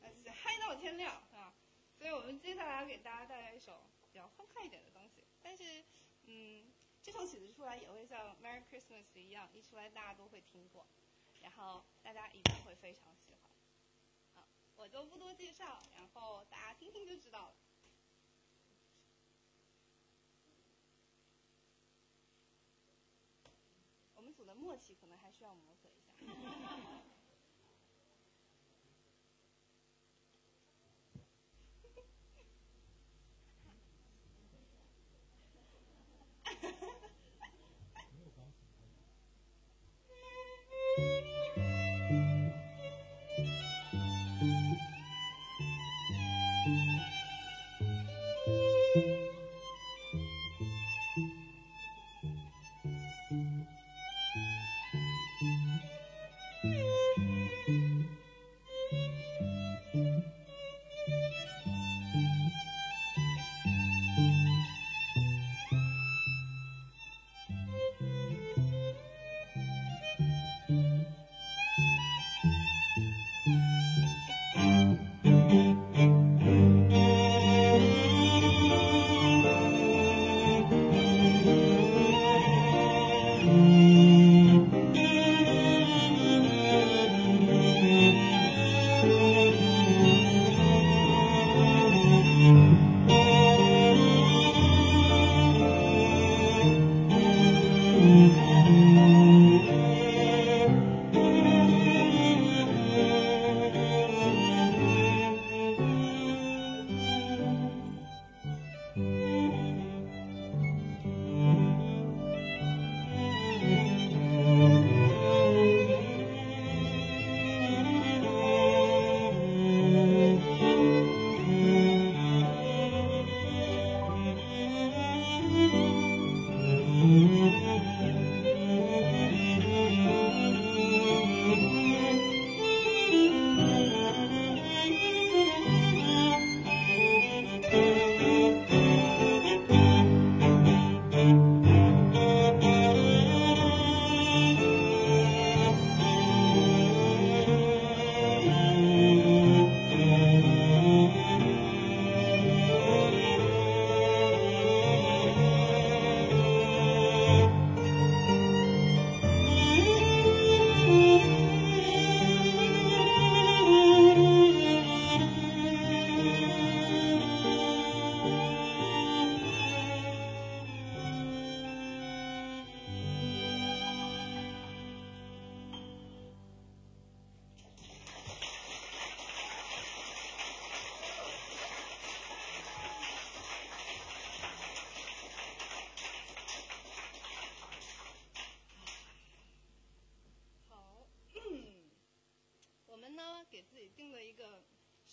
[0.00, 1.52] 那就是嗨到天亮啊！
[1.98, 5.24] 所以我们接下来给大家带来一首比较欢快一点的东西。
[5.42, 5.84] 但是，
[6.26, 10.86] 嗯，这首曲子出来也会像《Merry Christmas》一样，一出来大家都会听过，
[11.40, 13.50] 然后大家一定会非常喜欢。
[14.36, 14.46] 啊，
[14.76, 17.56] 我就不多介绍，然后大家听听就知道了。
[24.14, 24.94] 我们组的默契。
[25.44, 26.93] 让我们摸索一下。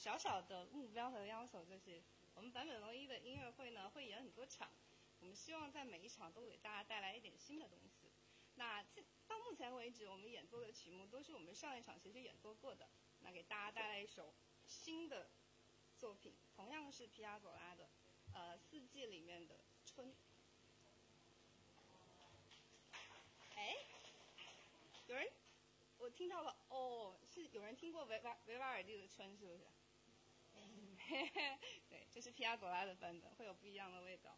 [0.02, 2.02] 小小的目标和要求，就是
[2.34, 4.68] 我们坂本龙一的音乐会呢会演很多场，
[5.20, 8.10] 我们希望在每一场都给大家带来一点新的东西。
[8.56, 8.82] 那
[9.28, 14.34] 到目前为止，我们演奏的曲目都是我们上一场其实演奏过的，那给大家带来一首
[14.66, 15.30] 新的
[16.00, 17.88] 作品，同样是皮亚佐拉的，
[18.34, 20.16] 呃，四季里面的春。
[23.54, 23.76] 哎，
[25.06, 25.32] 有人，
[26.00, 29.68] 我听到了，哦，是有人听过维瓦维瓦尔第的《春》是不是？
[31.90, 34.38] 对，这是皮亚佐拉的版本，会有不一样的味道。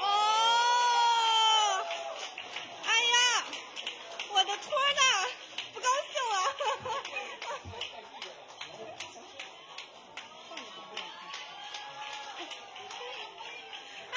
[0.00, 0.02] 哦，
[2.84, 3.44] 哎呀，
[4.32, 5.02] 我的托儿呢？
[5.74, 6.34] 不高兴了。
[14.12, 14.16] 啊！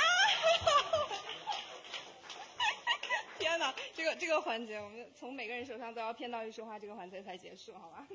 [3.39, 8.07] 天哪，这个这个环节，我们从每个人手上都要骗到一束花，这个环节才结束，好吧？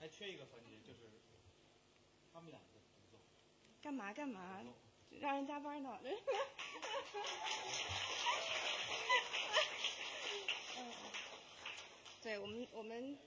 [0.00, 1.00] 还缺一个环节，就是
[2.32, 2.68] 他们两个。
[3.80, 4.60] 干嘛干嘛？
[5.20, 5.98] 让人加班呢？
[10.76, 10.92] 嗯，
[12.22, 13.18] 对我们我们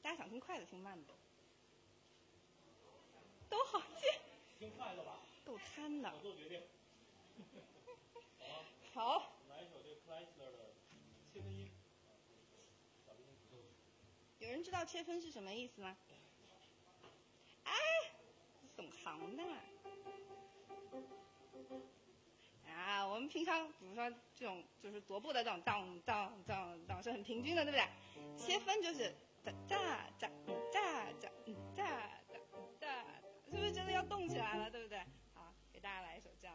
[0.00, 1.14] 大家想听快的，听慢的，
[3.48, 4.20] 都好听。
[4.58, 6.12] 听快的吧，够贪的。
[6.20, 6.62] 做决定。
[8.92, 9.33] 好，
[14.44, 15.96] 有人知道切分是什么意思吗？
[17.64, 17.72] 哎，
[18.76, 19.42] 懂行的。
[22.70, 27.88] 啊，我们平常比如说这种就是踱步的这种当当当当是很平均的，对不对？
[28.36, 30.30] 切分就是哒哒哒
[30.72, 31.30] 哒哒
[31.74, 31.82] 哒
[32.28, 32.38] 哒
[32.78, 33.04] 哒，
[33.50, 34.98] 是不是真的要动起来了，对不对？
[35.32, 36.54] 好，给大家来一首这样。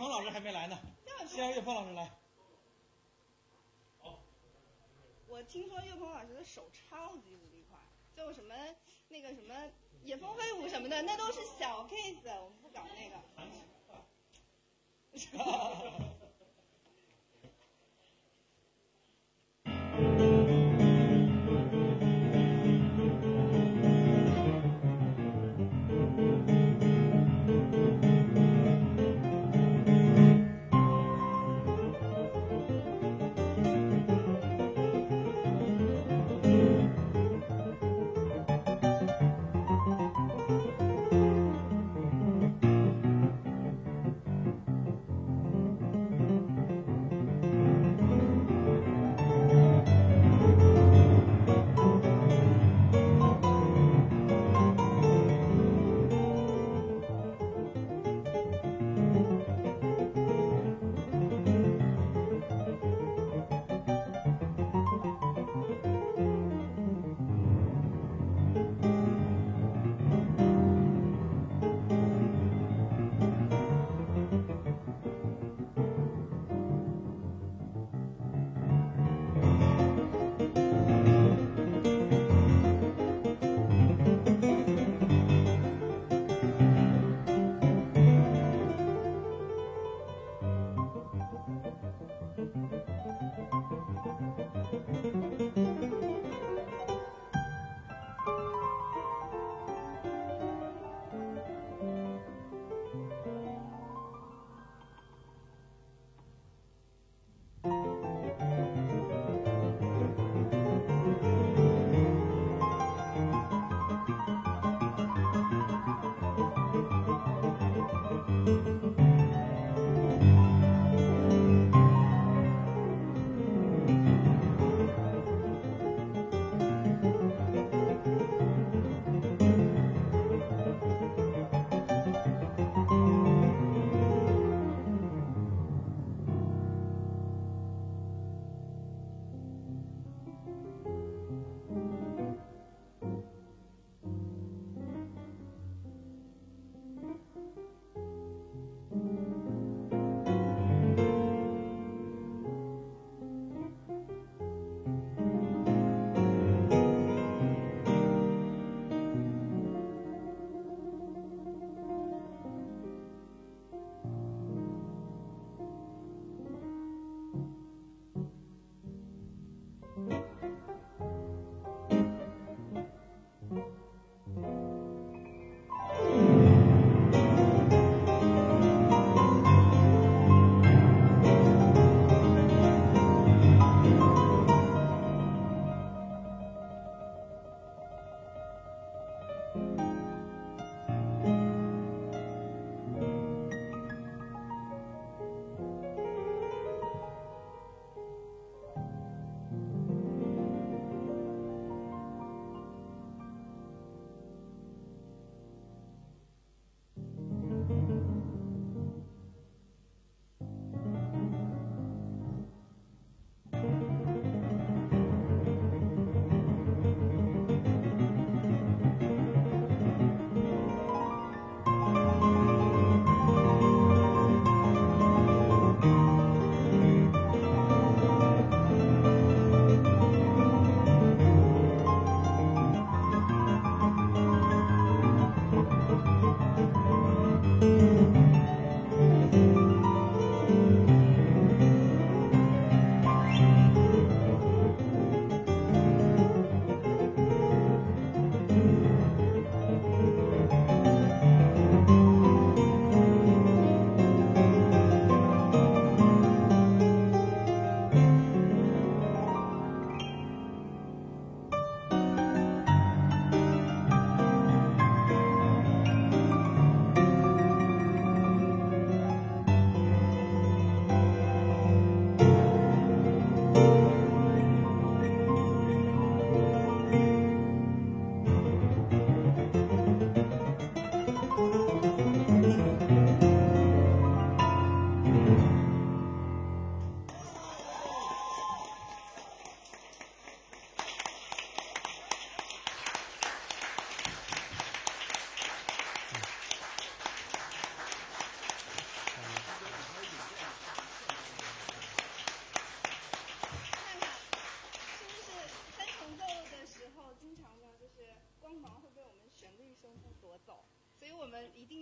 [0.00, 0.78] 方老师还没来呢，
[1.28, 2.10] 先让岳峰老师来。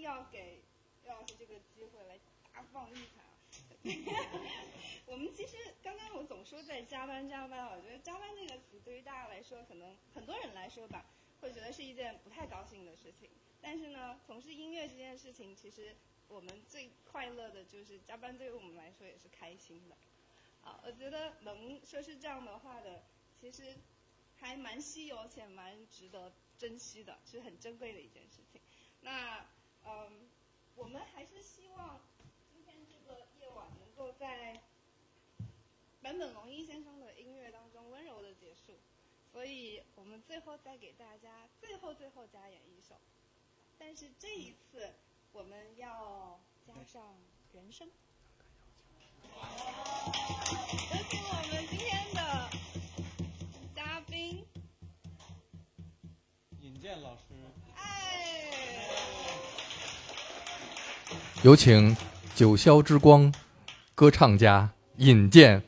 [0.00, 0.62] 要给
[1.04, 2.18] 廖老师这个机会来
[2.52, 3.34] 大放异彩啊！
[5.06, 11.06] 我们其实刚刚我总说在加班加班，我觉得加班这个词对于大家来说，可能很多人来说吧，
[11.40, 13.30] 会觉得是一件不太高兴的事情。
[13.60, 15.96] 但是呢，从事音乐这件事情，其实
[16.28, 19.96] 我们最快乐的就是加班，对于我们来说也是开心的。
[20.62, 23.02] 啊，我觉得能说是这样的话的，
[23.40, 23.76] 其实
[24.36, 28.60] 还蛮稀有且蛮值得珍惜的，是很珍贵的一件事情。
[29.00, 29.46] 那
[29.88, 30.28] 嗯，
[30.76, 31.98] 我们还是希望
[32.52, 34.60] 今天这个夜晚能够在
[36.02, 38.78] 坂本龙一先生的音乐当中温柔的结束，
[39.32, 42.94] 所以我们最后再给大家最后最后加演一首，
[43.78, 44.92] 但是这一次
[45.32, 47.16] 我们要加上
[47.54, 47.90] 人声。
[49.30, 49.42] 有
[51.08, 52.50] 请我们今天的
[53.74, 54.44] 嘉宾，
[56.60, 57.27] 尹健老师，
[61.44, 61.96] 有请
[62.34, 63.32] 九霄之光
[63.94, 65.62] 歌唱家尹健。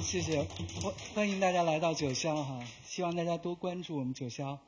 [0.00, 0.42] 谢谢，
[0.82, 4.58] 欢欢迎大家来到九霄哈，希望大家多关注我们九霄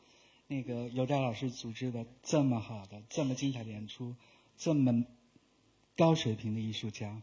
[0.47, 4.15] 那个尤佳老师组织的这么好的、这么精彩的演出，
[4.57, 5.05] 这么
[5.97, 7.21] 高水平的艺术家。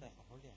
[0.00, 0.52] 再好好练。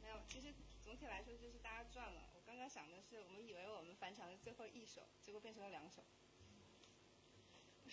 [0.00, 2.22] 没有，其实总体来说就是大家赚了。
[2.36, 6.04] 我刚刚想的是，我们以为我们返场的最后一首，结果变成了两首。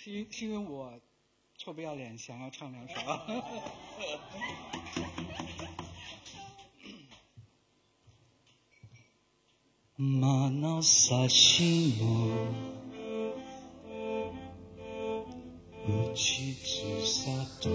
[0.00, 1.00] 是因是因为我
[1.56, 2.94] 臭不要脸，想要唱两首。
[9.98, 12.04] 眼差しの
[15.88, 16.66] 打ちつ
[17.24, 17.30] さ
[17.62, 17.70] と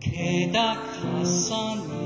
[0.00, 2.03] 気高さに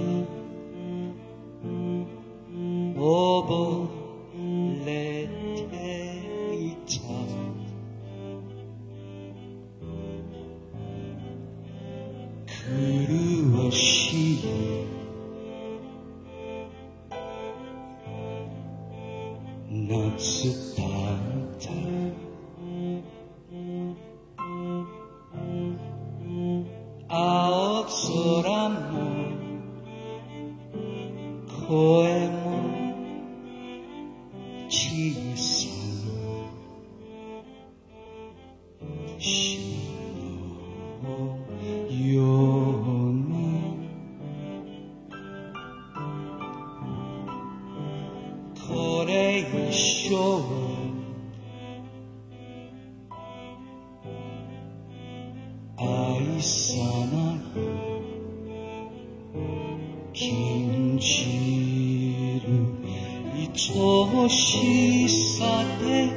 [64.30, 66.12] しさで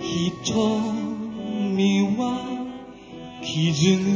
[0.00, 2.20] 瞳は
[3.42, 4.15] 傷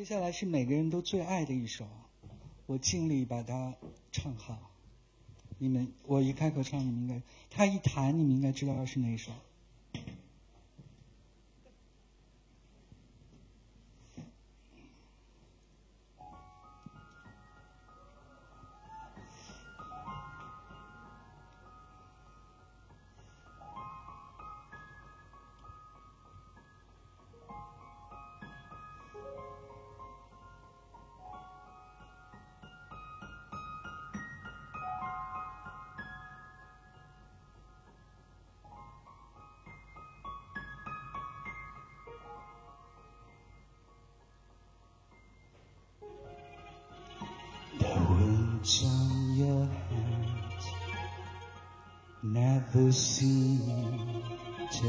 [0.00, 1.86] 接下来是每个人都最爱的一首，
[2.64, 3.74] 我尽力把它
[4.10, 4.70] 唱好。
[5.58, 7.20] 你们，我一开口唱，你们应该；
[7.50, 9.30] 他一弹，你们应该知道是哪一首。
[52.72, 53.58] 可惜，
[54.70, 54.86] 这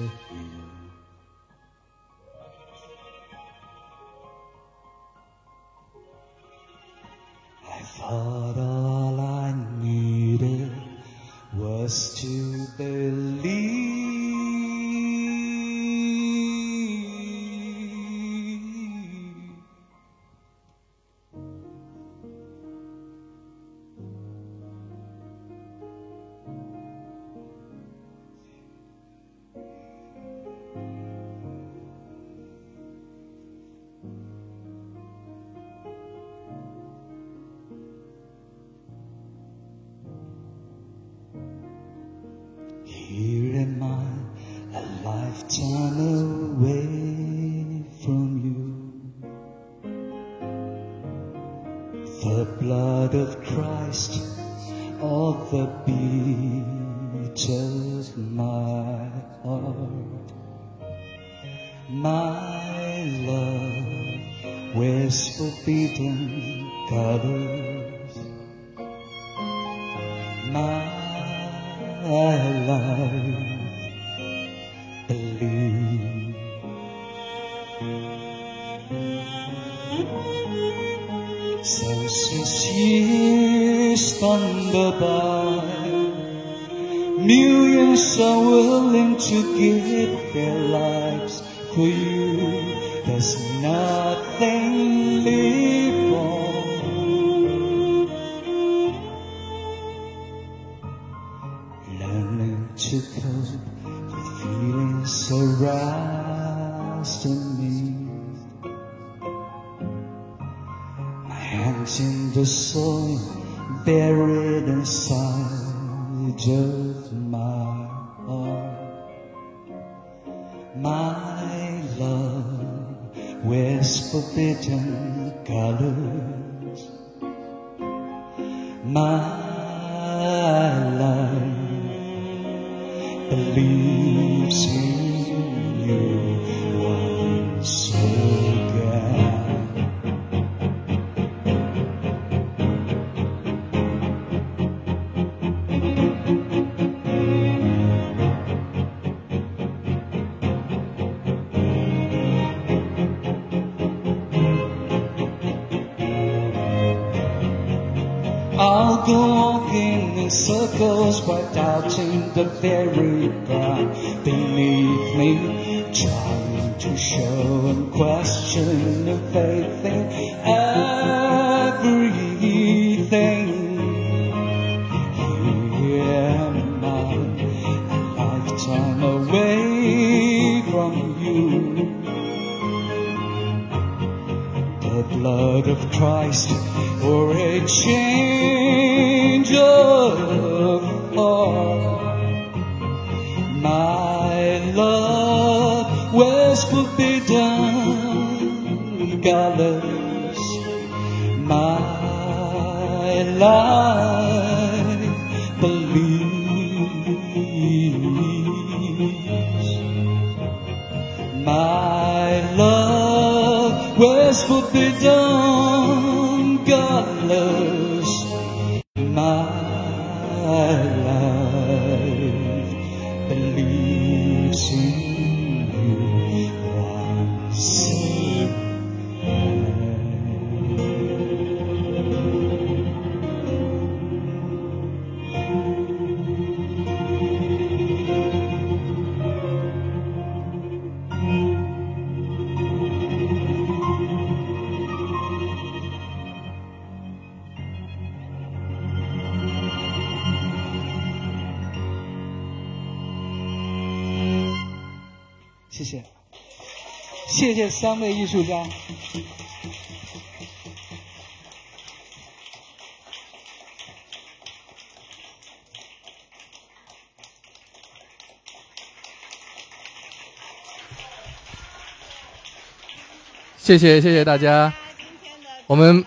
[273.71, 274.73] 谢谢谢谢大家。
[274.97, 276.05] 今天的我们，我们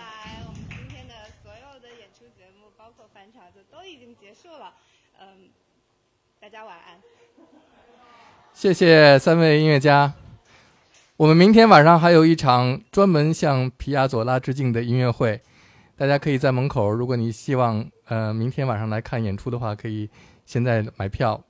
[0.69, 4.75] 今天的所有的演出节目，包括返场，就都已经结束了。
[5.19, 5.49] 嗯，
[6.39, 7.01] 大家晚安。
[8.53, 10.13] 谢谢三位音乐家。
[11.17, 15.41] 我们明天晚上还有一场专门向皮亚佐拉致敬的音乐会，
[15.97, 16.91] 大家可以在门口。
[16.91, 20.11] 如果你希望呃明天晚上来看演出的话，可以
[20.45, 21.43] 现在买票。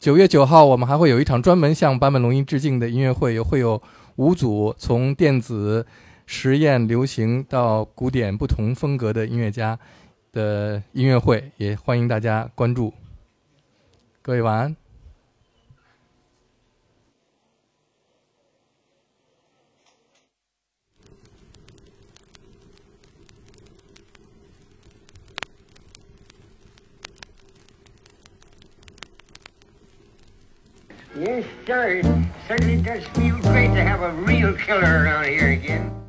[0.00, 3.80] 九月九号，我们还会有一场专门向坂本龙一致敬的音乐会，会有
[4.16, 5.86] 五组从电子、
[6.26, 9.78] 实验、流行到古典不同风格的音乐家
[10.32, 12.92] 的音乐会，也欢迎大家关注。
[14.22, 14.83] 各位晚安。
[31.16, 32.00] Yes, sir.
[32.02, 32.06] It
[32.48, 36.03] certainly does feel great to have a real killer around here again.